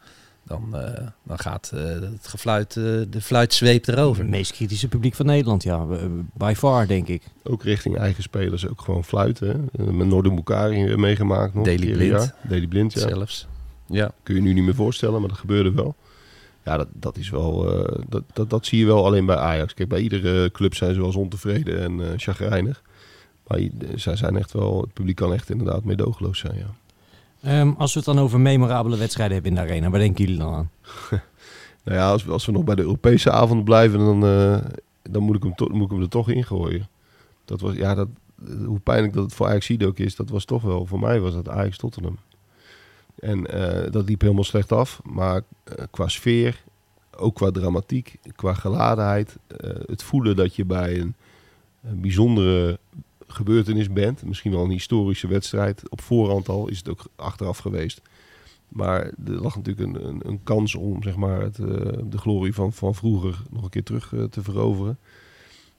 [0.44, 4.22] dan, eh, dan gaat eh, het gefluit, eh, de fluit zweept erover.
[4.22, 5.86] Het meest kritische publiek van Nederland, ja.
[5.92, 5.98] Eh,
[6.34, 7.24] By far, denk ik.
[7.44, 9.48] Ook richting eigen spelers ook gewoon fluiten.
[9.48, 9.84] hè.
[9.84, 11.66] Eh, Met Noorden Bukari meegemaakt nog.
[11.66, 12.00] Keer Blind.
[12.12, 12.36] jaar.
[12.42, 13.00] Daley Blind, ja.
[13.00, 13.48] Zelfs.
[13.92, 14.12] Ja.
[14.24, 15.96] Kun je nu niet meer voorstellen, maar dat gebeurde wel.
[16.64, 17.74] Ja, dat, dat is wel...
[17.86, 19.74] eh, dat, dat, dat zie je wel alleen bij Ajax.
[19.74, 22.82] Kijk, bij iedere club zijn ze wel eens ontevreden en eh chagrijnig.
[23.48, 23.60] Maar
[23.96, 24.82] zij zijn echt wel...
[24.82, 26.74] Het publiek kan echt inderdaad meedogenloos zijn, ja.
[27.42, 30.40] Ehm, als we het dan over memorabele wedstrijden hebben in de arena, waar denken jullie
[30.40, 30.70] dan aan?
[31.84, 34.58] Nou ja, als we, als we nog bij de Europese avond blijven, dan, eh,
[35.02, 36.88] dan moet, ik hem to- moet ik hem er toch ingooien.
[37.46, 38.08] Dat was, ja, dat,
[38.66, 41.34] hoe pijnlijk dat het voor Ajax ook is, dat was toch wel, voor mij was
[41.34, 42.18] dat Ajax Tottenham.
[43.22, 46.64] En eh, dat liep helemaal slecht af, maar eh, qua sfeer,
[47.18, 51.16] ook qua dramatiek, qua geladenheid, eh, het voelen dat je bij een,
[51.82, 52.80] bijzondere
[53.28, 58.02] gebeurtenis bent, misschien wel een historische wedstrijd, op voorhand al, is het ook achteraf geweest.
[58.68, 62.74] Maar er lag natuurlijk een, een, een kans om zeg maar, het, de glorie van,
[62.74, 64.98] van vroeger nog een keer terug te veroveren.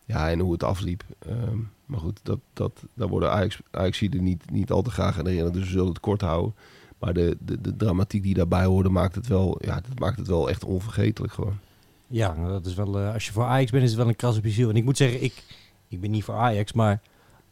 [0.05, 1.05] Ja, en hoe het afliep.
[1.19, 5.27] Ehm, maar goed, dat, dat, daar worden Ajax, Ajax niet, niet al te graag aan
[5.27, 5.53] herinneren.
[5.53, 6.55] Dus we zullen het kort houden.
[7.03, 10.27] Maar de, de, de dramatiek die daarbij hoorde, maakt het wel, ja, dat maakt het
[10.27, 11.59] wel echt onvergetelijk gewoon.
[12.07, 14.37] Ja, dat is wel, eh, als je voor Ajax bent, is het wel een kras
[14.37, 14.69] op je ziel.
[14.69, 15.43] En ik moet zeggen, ik,
[15.89, 17.01] ik ben niet voor Ajax, maar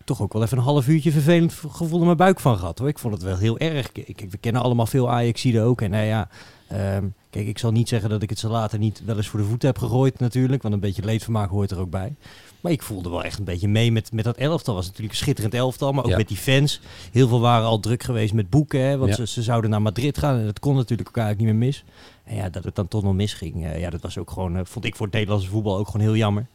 [0.05, 2.78] toch ook wel even een half uurtje vervelend gevoel in mijn buik van gehad.
[2.78, 2.88] Hoor.
[2.88, 3.92] Ik vond het wel heel erg.
[3.92, 5.80] Kijk, we kennen allemaal veel Ajaxiden ook.
[5.80, 6.28] En nou ja,
[6.68, 9.40] ehm, kijk, ik zal niet zeggen dat ik het ze later niet wel eens voor
[9.40, 10.62] de voeten heb gegooid natuurlijk.
[10.62, 12.14] Want een beetje leedvermaak hoort er ook bij.
[12.61, 14.75] Maar ik voelde wel echt een beetje mee met, met dat elftal.
[14.75, 16.17] was natuurlijk een schitterend elftal, maar ook Ja.
[16.17, 16.81] met die fans.
[17.13, 19.17] Heel veel waren al druk geweest met boeken, hè, want Ja.
[19.17, 20.39] ze, ze zouden naar Madrid gaan.
[20.39, 21.85] En dat kon natuurlijk ook eigenlijk niet meer mis.
[22.25, 23.65] En ja, dat het dan toch nog misging.
[23.67, 26.07] eh, ja, dat was ook gewoon, eh, vond ik voor het Nederlandse voetbal ook gewoon
[26.07, 26.47] heel jammer.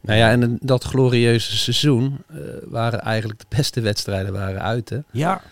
[0.00, 4.88] Nou ja, en dat glorieuze seizoen eh, waren eigenlijk de beste wedstrijden waren uit.
[4.88, 4.98] Hè?
[5.12, 5.42] Ja,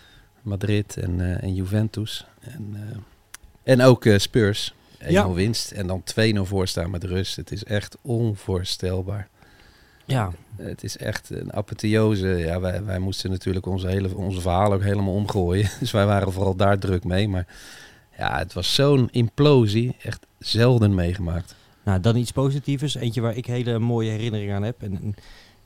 [0.41, 2.25] Madrid en, en Juventus.
[2.39, 2.75] En,
[3.63, 4.73] en ook Spurs.
[4.99, 5.31] 1-0 Ja.
[5.31, 7.35] winst en dan 2-0 voorstaan met rust.
[7.35, 9.29] Het is echt onvoorstelbaar.
[10.05, 12.27] Ja, Het is echt een apotheose.
[12.27, 15.69] Ja, wij, wij moesten natuurlijk onze, hele, onze verhalen ook helemaal omgooien.
[15.79, 17.27] Dus wij waren vooral daar druk mee.
[17.27, 17.47] Maar
[18.17, 19.95] ja, het was zo'n implosie.
[20.01, 21.55] Echt zelden meegemaakt.
[21.83, 22.95] Nou, dan iets positiefs.
[22.95, 24.81] Eentje waar ik hele mooie herinneringen aan heb.
[24.81, 25.15] En, en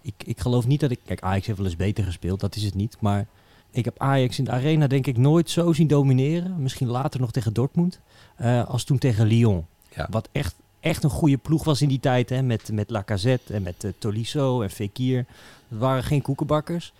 [0.01, 0.99] ik, ik geloof niet dat ik...
[1.05, 2.97] Kijk, Ajax heeft wel eens beter gespeeld, dat is het niet.
[2.99, 3.27] Maar
[3.71, 6.61] ik heb Ajax in de arena denk ik nooit zo zien domineren.
[6.61, 7.99] Misschien later nog tegen Dortmund.
[8.35, 9.65] eh, als toen tegen Lyon.
[9.95, 10.07] Ja.
[10.09, 10.55] Wat echt,
[10.87, 12.29] echt een goede ploeg was in die tijd.
[12.29, 15.25] Hè, met, met Lacazette en met eh, Tolisso en Fekir.
[15.67, 16.93] Dat waren geen koekenbakkers.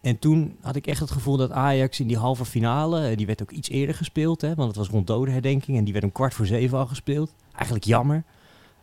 [0.00, 3.08] En toen had ik echt het gevoel dat Ajax in die halve finale...
[3.08, 5.76] eh, die werd ook iets eerder gespeeld, hè, want het was rond dodenherdenking.
[5.76, 7.32] En die werd om kwart voor zeven al gespeeld.
[7.52, 8.24] Eigenlijk jammer.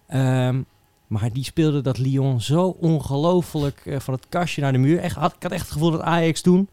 [0.07, 0.61] Ehm,
[1.07, 4.99] maar die speelde dat Lyon zo ongelooflijk eh, van het kastje naar de muur.
[4.99, 6.67] Echt, had, ik had echt het gevoel dat Ajax toen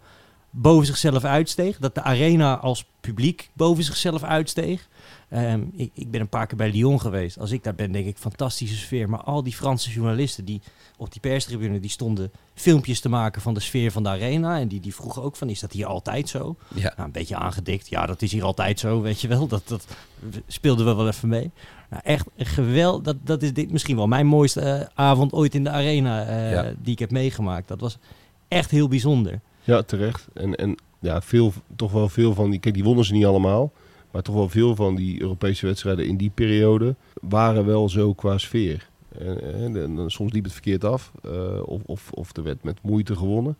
[0.54, 1.78] boven zichzelf uitsteeg.
[1.78, 4.88] Dat de arena als publiek boven zichzelf uitsteeg.
[5.28, 7.38] Ehm, ik, ik ben een paar keer bij Lyon geweest.
[7.38, 9.08] Als ik daar ben, denk ik, fantastische sfeer.
[9.08, 10.60] Maar al die Franse journalisten die
[10.96, 11.80] op die perstribune...
[11.80, 14.58] die stonden filmpjes te maken van de sfeer van de arena.
[14.58, 16.56] En die, die vroegen ook van, is dat hier altijd zo?
[16.74, 16.82] Ja.
[16.96, 17.88] Nou, een beetje aangedikt.
[17.88, 19.46] Ja, dat is hier altijd zo, weet je wel.
[19.46, 19.86] Dat, dat
[20.46, 21.50] speelden we wel even mee.
[21.90, 23.02] Nou, echt geweldig.
[23.02, 26.50] Dat, dat is dit misschien wel mijn mooiste eh, avond ooit in de arena eh,
[26.52, 26.72] Ja.
[26.78, 27.68] die ik heb meegemaakt.
[27.68, 27.98] Dat was
[28.48, 29.40] echt heel bijzonder.
[29.62, 30.26] Ja, terecht.
[30.34, 32.60] En, en ja, veel, toch wel veel van die...
[32.60, 33.72] Kijk, die wonnen ze niet allemaal.
[34.10, 38.38] Maar toch wel veel van die Europese wedstrijden in die periode waren wel zo qua
[38.38, 38.88] sfeer.
[39.18, 41.12] En, en, en dan soms liep het verkeerd af.
[41.22, 41.30] eh,
[41.64, 43.56] of, of, of er werd met moeite gewonnen.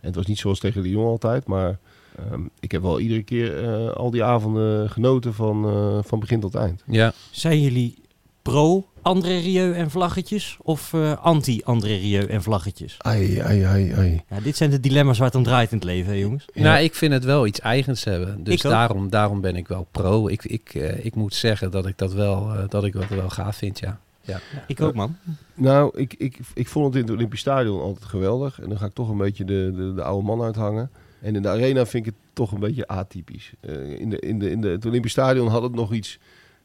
[0.00, 1.46] En het was niet zoals tegen Lyon altijd.
[1.46, 1.78] Maar
[2.16, 6.40] ehm, ik heb wel iedere keer eh, al die avonden genoten van, eh, van begin
[6.40, 6.82] tot eind.
[6.86, 7.94] Ja, Zijn jullie
[8.42, 12.96] pro André Rieu en vlaggetjes of eh, anti André Rieu en vlaggetjes?
[12.98, 14.22] Ai, ai, ai, ai.
[14.30, 16.44] Ja, dit zijn de dilemma's waar het om draait in het leven, hè, jongens.
[16.54, 16.62] Ja.
[16.62, 18.44] Nou, ik vind het wel iets eigens hebben.
[18.44, 18.72] Dus Ik ook.
[18.72, 20.28] daarom, daarom ben ik wel pro.
[20.28, 23.30] Ik, ik, eh, ik moet zeggen dat ik dat wel, eh, dat ik dat wel
[23.30, 23.98] gaaf vind, ja.
[24.20, 24.40] ja.
[24.66, 25.16] Ik ook, man.
[25.54, 28.60] Nou, ik, ik, ik vond het in het Olympisch Stadion altijd geweldig.
[28.60, 30.90] En dan ga ik toch een beetje de, de, de oude man uithangen.
[31.20, 33.52] En in de arena vind ik het toch een beetje atypisch.
[33.60, 36.18] Eh, in de, in de, in de, het Olympisch Stadion had het nog iets...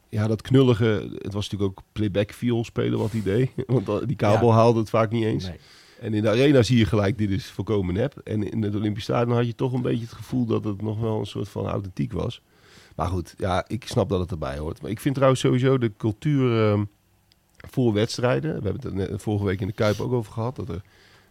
[0.10, 1.10] Ja, dat knullige...
[1.18, 3.50] Het was natuurlijk ook playback viool spelen wat hij deed.
[3.68, 4.54] Want die kabel Ja.
[4.54, 5.46] haalde het vaak niet eens.
[5.48, 5.58] Nee.
[6.00, 8.18] En in de arena zie je gelijk, dit is volkomen nep.
[8.24, 11.00] En in het Olympisch Stadion had je toch een beetje het gevoel dat het nog
[11.00, 12.42] wel een soort van authentiek was.
[12.96, 14.82] Maar goed, ja, ik snap dat het erbij hoort.
[14.82, 16.84] Maar ik vind trouwens sowieso de cultuur ehm,
[17.70, 18.50] voor wedstrijden.
[18.62, 20.56] We hebben het er net- vorige week in de Kuip ook over gehad.
[20.56, 20.82] Dat er,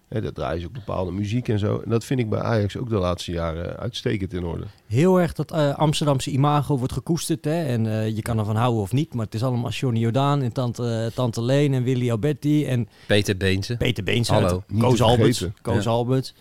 [0.08, 1.80] hè, daar draaien ze ook bepaalde muziek en zo.
[1.84, 4.64] En dat vind ik bij Ajax ook de laatste jaren uitstekend in orde.
[4.86, 7.44] Heel erg dat eh, Amsterdamse imago wordt gekoesterd.
[7.44, 7.64] Hè?
[7.64, 9.14] En eh, je kan ervan houden of niet.
[9.14, 12.88] Maar het is allemaal Johnny Jordaan en Tante, eh, Tante Leen en Willy Alberti en
[13.06, 13.76] Peter Beense.
[13.76, 14.28] Peter Beens.
[14.28, 14.62] Hallo.
[14.78, 15.46] Koos Alberts.
[15.62, 15.90] Koos Ja.
[15.90, 16.34] Alberts.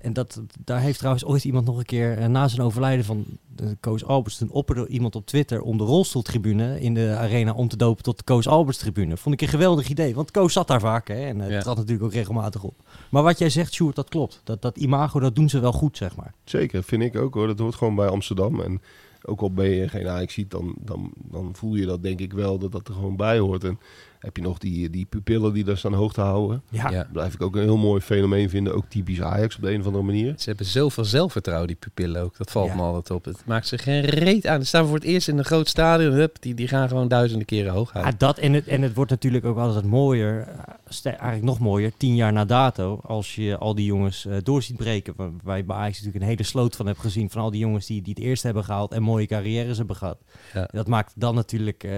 [0.00, 3.04] Eh, en dat, daar heeft trouwens ooit iemand nog een keer eh, na zijn overlijden
[3.04, 3.24] van
[3.56, 7.68] de Koos Alberts, toen opperde iemand op Twitter om de rolstoeltribune in de arena om
[7.68, 9.16] te dopen tot de Koos Alberts tribune.
[9.16, 11.60] Vond ik een geweldig idee, want Koos zat daar vaak hè, en het Ja.
[11.60, 12.74] trad natuurlijk ook regelmatig op.
[13.10, 14.40] Maar wat jij zegt, Sjoerd, dat klopt.
[14.44, 16.34] Dat, dat imago, dat doen ze wel goed, zeg maar.
[16.44, 17.46] Zeker, vind ik ook hoor.
[17.46, 18.60] Dat hoort gewoon bij Amsterdam.
[18.60, 18.80] En
[19.22, 22.32] ook al ben je geen Ajax ziet, dan, dan, dan voel je dat denk ik
[22.32, 23.64] wel dat dat er gewoon bij hoort.
[23.64, 23.78] En
[24.20, 26.62] heb je nog die, die pupillen die daar staan hoog te houden.
[26.70, 27.06] Ja, Ja.
[27.12, 28.74] Blijf ik ook een heel mooi fenomeen vinden.
[28.74, 30.34] Ook typisch Ajax op de een of andere manier.
[30.38, 32.36] Ze hebben zoveel zelfvertrouwen, die pupillen ook.
[32.36, 32.74] Dat valt Ja.
[32.74, 33.24] me altijd op.
[33.24, 34.60] Het maakt ze geen reet aan.
[34.60, 36.12] Ze staan voor het eerst in een groot stadion.
[36.12, 38.18] Hup, die, die gaan gewoon duizenden keren hoog Ja, houden.
[38.18, 42.14] dat en het, en het wordt natuurlijk ook altijd mooier, eh, eigenlijk nog mooier, tien
[42.14, 45.14] jaar na dato, als je al die jongens eh door ziet breken.
[45.42, 47.86] Waar je bij Ajax natuurlijk een hele sloot van hebt gezien, van al die jongens
[47.86, 50.18] die, die het eerst hebben gehaald en mooie carrières hebben gehad.
[50.54, 50.68] Ja.
[50.72, 51.90] Dat maakt dan natuurlijk eh,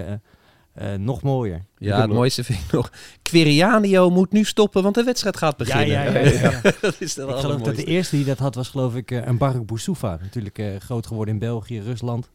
[0.73, 1.65] eh, nog mooier.
[1.77, 2.91] Ja, het mooiste vind ik nog.
[3.21, 5.87] Quirianio moet nu stoppen, want de wedstrijd gaat beginnen.
[5.87, 6.71] Ja, ja, ja, ja, ja.
[6.81, 9.25] dat is dan Ik geloof dat de eerste die dat had was geloof ik eh,
[9.25, 10.17] een Barak Boussoufa.
[10.21, 12.29] Natuurlijk eh, groot geworden in België, Rusland.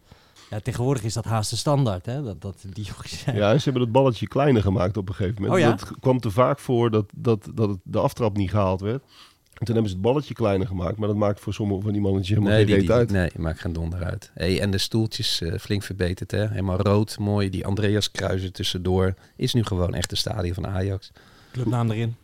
[0.50, 2.22] Ja, tegenwoordig is dat haast de standaard, hè?
[2.22, 3.36] Dat, dat die jongens zijn.
[3.36, 5.60] Ja, en ze hebben het balletje kleiner gemaakt op een gegeven moment.
[5.60, 5.76] Oh ja?
[5.76, 9.04] Dat kwam te vaak voor dat, dat, dat het de aftrap niet gehaald werd.
[9.58, 10.96] En toen hebben ze het balletje kleiner gemaakt.
[10.98, 13.10] Maar dat maakt voor sommige van die mannetjes helemaal Nee, geen die, reet die, uit.
[13.34, 14.30] nee, maakt geen donder uit.
[14.34, 16.30] Hey, en de stoeltjes eh, flink verbeterd.
[16.30, 16.48] Hè?
[16.48, 17.50] Helemaal rood, mooi.
[17.50, 19.14] Die Andreas Kruizen tussendoor.
[19.36, 21.10] Is nu gewoon echt de stadion van Ajax.
[21.52, 22.14] Clubnaam erin.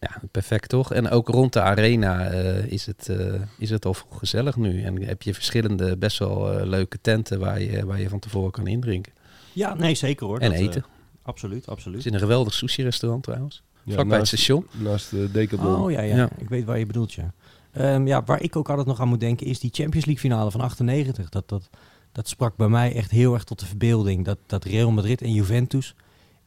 [0.00, 0.92] Ja, perfect toch?
[0.92, 4.82] En ook rond de arena eh, is, het, eh, is het al gezellig nu.
[4.82, 8.66] En heb je verschillende best wel leuke tenten waar je, waar je van tevoren kan
[8.66, 9.12] indrinken.
[9.52, 10.38] Ja, nee, zeker hoor.
[10.38, 10.84] En Dat, eten.
[11.22, 11.98] absoluut, Het absoluut.
[11.98, 13.62] is in een geweldig sushi-restaurant trouwens.
[13.88, 14.66] Ja, Vlak bij het station.
[14.72, 15.82] Naast de Decathlon.
[15.82, 16.28] Oh ja, ja, Ja.
[16.38, 17.32] ik weet waar je bedoelt, ja.
[17.72, 20.50] Ehm, ja, waar ik ook altijd nog aan moet denken is die Champions League finale
[20.50, 21.28] van 98.
[21.28, 21.68] Dat, dat,
[22.12, 24.24] dat sprak bij mij echt heel erg tot de verbeelding.
[24.24, 25.94] Dat, dat Real Madrid en Juventus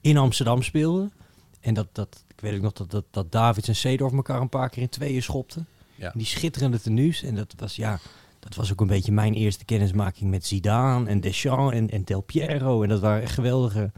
[0.02, 1.12] in Amsterdam speelden.
[1.60, 4.50] En dat, dat ik weet ook nog dat, dat, dat Davids en Seedorf elkaar een
[4.50, 5.68] paar keer in tweeën schopten.
[5.96, 6.12] Ja.
[6.16, 7.24] Die schitterende tenues.
[7.24, 8.00] En dat was, ja,
[8.40, 12.22] dat was ook een beetje mijn eerste kennismaking met Zidane en Deschamps en, en Del
[12.22, 12.84] Piero.
[12.84, 13.92] En dat waren echt geweldige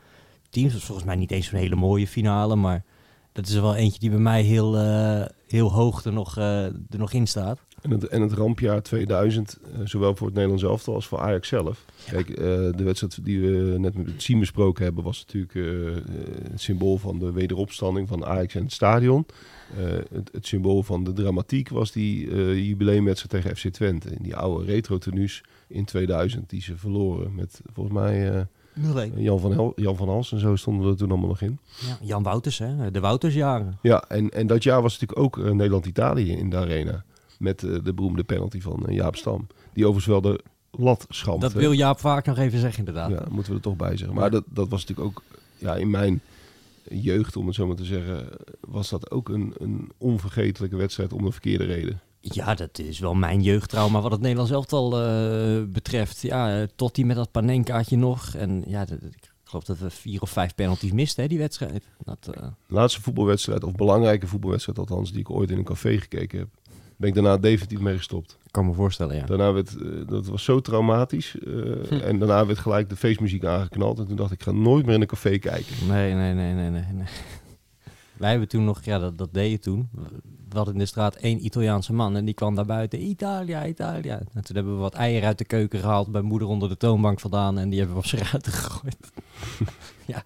[0.49, 0.67] teams.
[0.67, 2.83] Dat was volgens mij niet eens een hele mooie finale, maar
[3.33, 6.65] dat is er wel eentje die bij mij heel, eh, heel hoog er nog, eh,
[6.65, 7.59] er nog in staat.
[7.81, 11.47] En het, en het rampjaar 2000, eh, zowel voor het Nederlands elftal als voor Ajax
[11.47, 11.85] zelf.
[12.09, 12.35] Kijk,
[12.77, 15.53] de wedstrijd die we net met het team besproken hebben, was natuurlijk
[16.51, 19.25] het symbool van de wederopstanding van Ajax en het stadion.
[20.11, 22.27] Het, het symbool van de dramatiek was die
[22.65, 24.09] jubileumwedstrijd tegen FC Twente.
[24.09, 28.47] In die oude retro-tenues in 2000, die ze verloren met volgens mij
[28.95, 31.59] eh, Jan, van Hel Jan van Hals en zo stonden er toen allemaal nog in.
[31.79, 32.91] Ja, Jan Wouters, hè?
[32.91, 33.77] de Woutersjaren.
[33.81, 37.03] Ja, en, en dat jaar was natuurlijk ook eh, Nederland-Italië in de arena.
[37.39, 39.47] Met eh, de beroemde penalty van eh, Jaap Stam.
[39.73, 41.41] Die overigens wel de lat schampt.
[41.41, 43.09] Dat wil Jaap vaak nog even zeggen, inderdaad.
[43.09, 44.15] Ja, moeten we er toch bij zeggen.
[44.15, 45.23] Maar dat, dat was natuurlijk ook
[45.57, 46.21] ja, in mijn
[46.89, 48.27] jeugd, om het zo maar te zeggen,
[48.59, 52.01] was dat ook een, een onvergetelijke wedstrijd om een verkeerde reden.
[52.25, 56.21] Ja, dat is wel mijn jeugdtrauma wat het Nederlands elftal eh betreft.
[56.21, 58.33] Ja, eh, tot die met dat panenkaartje nog.
[58.35, 61.83] En ja, dat- ik geloof dat we vier of vijf penalties misten, hè, die wedstrijd.
[62.03, 66.39] Dat, eh, Laatste voetbalwedstrijd, of belangrijke voetbalwedstrijd althans, die ik ooit in een café gekeken
[66.39, 66.47] heb.
[66.97, 68.37] Ben ik daarna definitief mee gestopt.
[68.45, 69.25] ik kan me voorstellen, ja.
[69.25, 69.75] Daarna werd,
[70.07, 71.35] dat was zo traumatisch.
[71.89, 73.99] En daarna werd gelijk de feestmuziek aangeknald.
[73.99, 75.87] En toen dacht ik, ik ga nooit meer in een café kijken.
[75.87, 76.83] Nee, nee, nee, nee, nee.
[76.93, 77.05] nee.
[78.17, 79.89] Wij hebben toen nog, ja, dat, dat deed je toen.
[80.53, 83.01] We hadden in de straat één Italiaanse man en die kwam daar buiten.
[83.01, 84.19] Italia, Italia.
[84.33, 87.19] En toen hebben we wat eieren uit de keuken gehaald, bij moeder onder de toonbank
[87.19, 88.97] vandaan en die hebben we op zijn ruiten gegooid.
[90.13, 90.23] ja,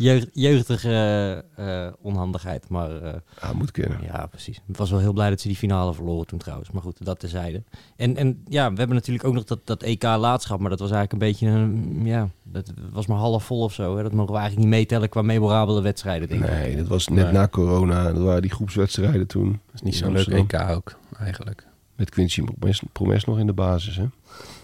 [0.00, 3.98] Jeugd, jeugdige eh, onhandigheid, maar eh, Ja, moet kennen.
[4.02, 4.60] ja, precies.
[4.68, 6.70] Ik was wel heel blij dat ze die finale verloren toen trouwens.
[6.70, 7.62] Maar goed, dat tezijde.
[7.96, 10.60] En, en ja, we hebben natuurlijk ook nog dat, dat EK laatschap.
[10.60, 12.00] Maar dat was eigenlijk een beetje een...
[12.06, 13.96] Ja, dat was maar half vol of zo.
[13.96, 14.02] Hè.
[14.02, 16.50] Dat mogen we eigenlijk niet meetellen qua memorabele wedstrijden, denk ik.
[16.50, 18.12] Nee, dat was net na corona.
[18.12, 19.50] Dat waren die groepswedstrijden toen.
[19.66, 20.28] Dat is niet zo'n leuk.
[20.28, 21.66] EK ook, eigenlijk.
[21.96, 23.96] Met Quincy Promes, Promes nog in de basis.
[23.96, 24.04] Hè?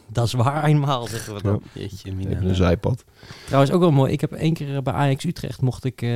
[0.08, 1.62] Dat is waar eenmaal, zeggen we dan.
[1.72, 2.30] Jeetje, mina.
[2.30, 3.04] Even een zijpad.
[3.44, 4.12] Trouwens, ook wel mooi.
[4.12, 6.10] Ik heb één keer bij Ajax Utrecht mocht ik eh,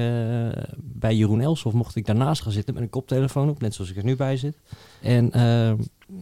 [0.76, 3.96] bij Jeroen Elshoff mocht ik daarnaast gaan zitten met een koptelefoon op, net zoals ik
[3.96, 4.56] er nu bij zit.
[5.02, 5.72] En eh,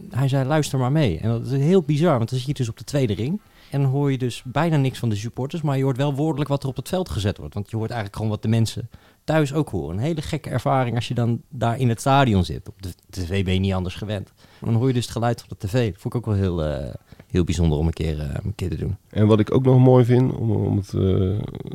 [0.09, 1.19] hij zei, luister maar mee.
[1.19, 3.41] En dat is heel bizar, want dan zit je dus op de tweede ring.
[3.69, 6.49] En dan hoor je dus bijna niks van de supporters, maar je hoort wel woordelijk
[6.49, 7.53] wat er op het veld gezet wordt.
[7.53, 8.89] Want je hoort eigenlijk gewoon wat de mensen
[9.23, 9.97] thuis ook horen.
[9.97, 12.67] Een hele gekke ervaring als je dan daar in het stadion zit.
[12.67, 14.31] Op de tv ben je niet anders gewend.
[14.61, 15.91] Dan hoor je dus het geluid van de tv.
[15.91, 16.93] Dat vond ik ook wel heel, eh,
[17.31, 18.95] heel bijzonder om een keer, eh, een keer te doen.
[19.09, 21.01] En wat ik ook nog mooi vind, om, om het, eh,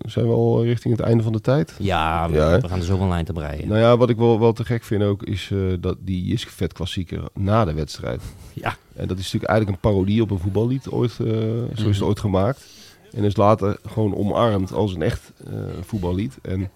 [0.06, 1.74] zijn we al richting het einde van de tijd?
[1.78, 3.68] Ja, we, Ja, we gaan er zoveel eind op rijden.
[3.68, 6.50] Nou ja, wat ik wel, wel te gek vind ook, is eh, dat die Jiske
[6.52, 8.22] Vet klassieker na de wedstrijd.
[8.52, 8.76] Ja.
[8.96, 11.24] En dat is natuurlijk eigenlijk een parodie op een voetballied, ooit, zo
[11.72, 12.04] is het Mhm.
[12.04, 12.64] ooit gemaakt.
[13.12, 15.32] En is later gewoon omarmd als een echt
[15.80, 16.38] voetballied.
[16.42, 16.70] En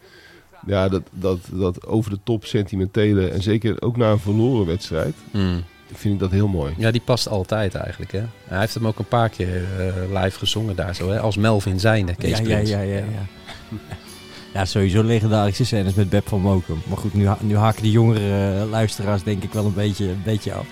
[0.66, 5.14] ja, dat, dat, dat over de top sentimentele, en zeker ook na een verloren wedstrijd,
[5.32, 5.62] Mm.
[5.94, 6.74] Vind ik dat heel mooi.
[6.78, 8.12] Ja, die past altijd eigenlijk.
[8.12, 8.22] Hè?
[8.44, 11.10] Hij heeft hem ook een paar keer eh, live gezongen daar zo.
[11.10, 11.20] Hè?
[11.20, 12.68] Als Melvin Zijne, Kees ja, ja, Prins.
[12.70, 13.02] ja, ja, ja.
[14.54, 16.82] Ja, sowieso legendarische scènes met Beb van Mokum.
[16.86, 20.04] Maar goed, nu, ha- nu haken de jongere eh, luisteraars denk ik wel een beetje,
[20.08, 20.66] een beetje af.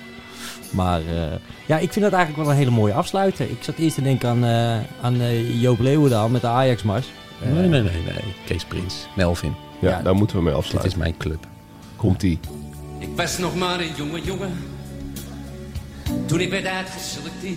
[0.70, 1.22] Maar eh,
[1.66, 3.50] ja, ik vind dat eigenlijk wel een hele mooie afsluiter.
[3.50, 7.06] Ik zat eerst te denken aan, eh, aan eh, Joop Leeuwendaal met de Ajax-mars.
[7.44, 8.34] Nee, nee, nee, nee.
[8.46, 9.54] Kees Prins, Melvin.
[9.80, 10.02] Ja, Ja.
[10.02, 10.92] daar moeten we mee Dit afsluiten.
[10.92, 11.46] is mijn club.
[11.96, 12.38] Komt-ie.
[12.98, 14.52] Ik was nog maar een jonge jongen
[16.26, 17.56] toen ik werd uitgeselecteerd.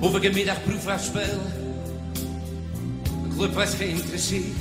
[0.00, 1.52] Of ik een middagproef spelen,
[3.28, 4.56] de club was geïnteresseerd.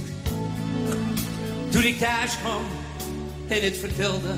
[1.70, 2.62] Toen ik thuis kwam
[3.48, 4.34] en het vertelde,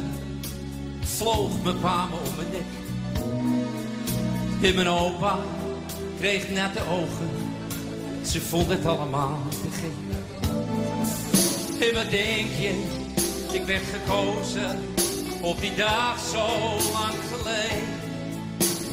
[1.00, 2.68] vloog mijn pa me om mijn nek.
[4.70, 5.40] En mijn opa
[6.20, 7.30] kreeg natte ogen,
[8.26, 9.92] ze vond het allemaal te gek.
[11.88, 12.84] En wat denk je?
[13.52, 14.99] Ik werd gekozen
[15.42, 16.48] op die dag zo
[16.92, 17.88] lang geleden.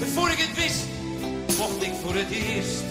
[0.00, 0.84] En voor ik het wist,
[1.58, 2.82] mocht ik voor het eerst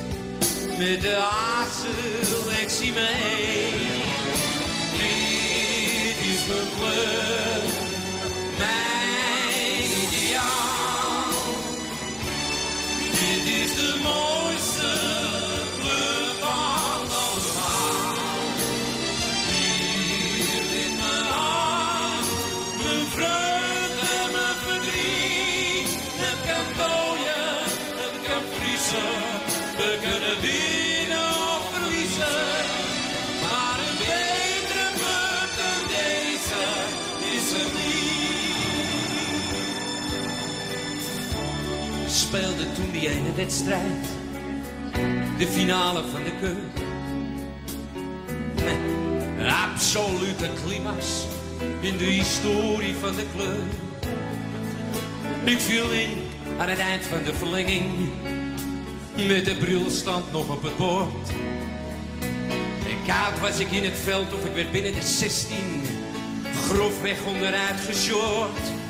[0.78, 3.70] met de A-selectie mee.
[4.98, 6.68] Dit is mijn
[8.58, 8.95] mijn
[43.10, 44.08] ene wedstrijd,
[45.38, 46.84] de finale van de cup.
[49.74, 51.06] Absolute climax
[51.82, 53.84] in de historie van de club.
[55.44, 56.10] Ik viel in
[56.58, 57.86] aan het eind van de verlenging.
[59.28, 61.30] Met de brilstand nog op het bord.
[62.90, 65.58] En koud was ik in het veld of ik werd binnen de 16.
[66.68, 68.85] Grofweg onderuit geshort.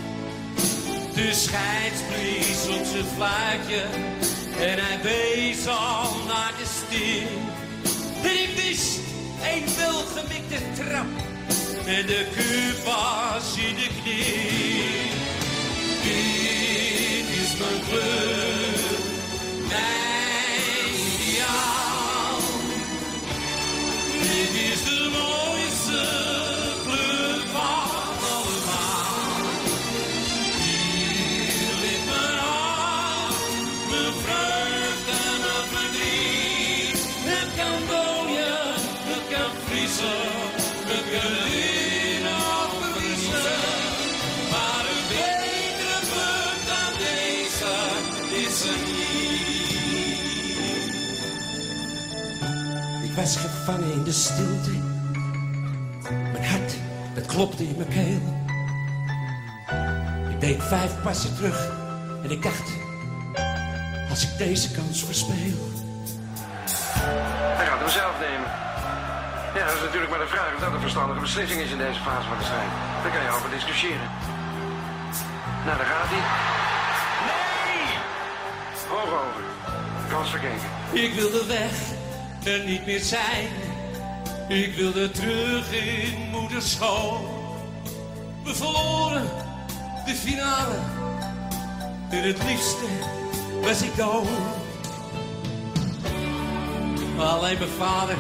[1.15, 3.81] De scheids blies op zijn fluitje.
[4.59, 7.27] En hij wees al naar de stil.
[8.23, 8.99] En ik wist,
[9.43, 11.05] een welgemikte trap.
[11.85, 12.85] En de kuip
[13.67, 14.83] in de knie.
[16.03, 18.99] Dit is mijn club,
[19.67, 22.39] mijn ideaal.
[24.19, 26.24] Dit is de mooiste
[53.25, 54.71] was gevangen in de stilte.
[56.31, 56.73] Mijn hart,
[57.13, 58.21] het klopte in mijn keel.
[60.29, 61.71] Ik deed vijf passen terug
[62.23, 62.67] en ik dacht,
[64.09, 65.59] als ik deze kans verspeel.
[67.59, 68.49] Hij gaat hem zelf nemen.
[69.57, 71.99] Ja, dat is natuurlijk maar de vraag of dat een verstandige beslissing is in deze
[71.99, 72.71] fase van de strijd.
[73.01, 74.09] Daar kan je over discussiëren.
[75.65, 76.23] Nou, daar gaat hij.
[77.29, 77.87] Nee!
[78.93, 79.43] Hoog over.
[80.09, 80.69] Kans verkeken.
[80.91, 81.73] Ik wilde weg
[82.45, 83.47] en niet meer zijn.
[84.47, 87.33] Ik wilde terug in moederschool.
[88.43, 89.23] We verloren
[90.05, 90.75] de finale.
[92.09, 92.85] En het liefste
[93.61, 94.27] was ik dood.
[97.17, 98.17] Alleen mijn vader,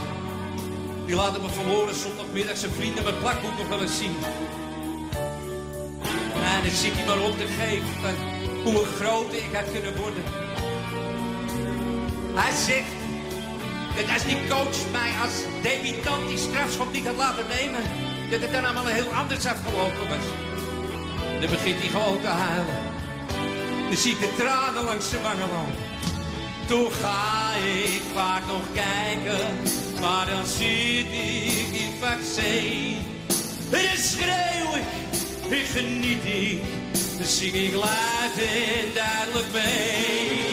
[1.05, 4.15] die laat me verloren zondagmiddag zijn vrienden mijn plakboek nog wel eens zien.
[6.33, 8.15] En dan zit hij maar op te geven
[8.63, 10.23] hoe groot ik had kunnen worden.
[12.33, 13.04] Hij zegt
[13.95, 17.81] dat als die coach mij als debutant die strafschop niet had laten nemen,
[18.29, 20.25] dat het dan allemaal heel anders afgelopen was.
[21.39, 22.83] Dan begint hij gewoon te huilen.
[23.87, 25.83] Dan zie de tranen langs zijn wangen lopen.
[26.67, 29.47] Toen ga ik vaak nog kijken,
[30.01, 32.97] maar dan zit ik in vaccin.
[33.71, 34.89] En dan schreeuw ik,
[35.57, 36.61] ik geniet ik,
[37.17, 40.44] dan zing ik luid en duidelijk mee.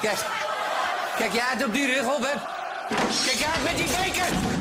[0.00, 0.18] Kijk,
[1.18, 2.38] kijk jij uit op die rug, Robert?
[3.24, 4.57] Kijk jij uit met die beker!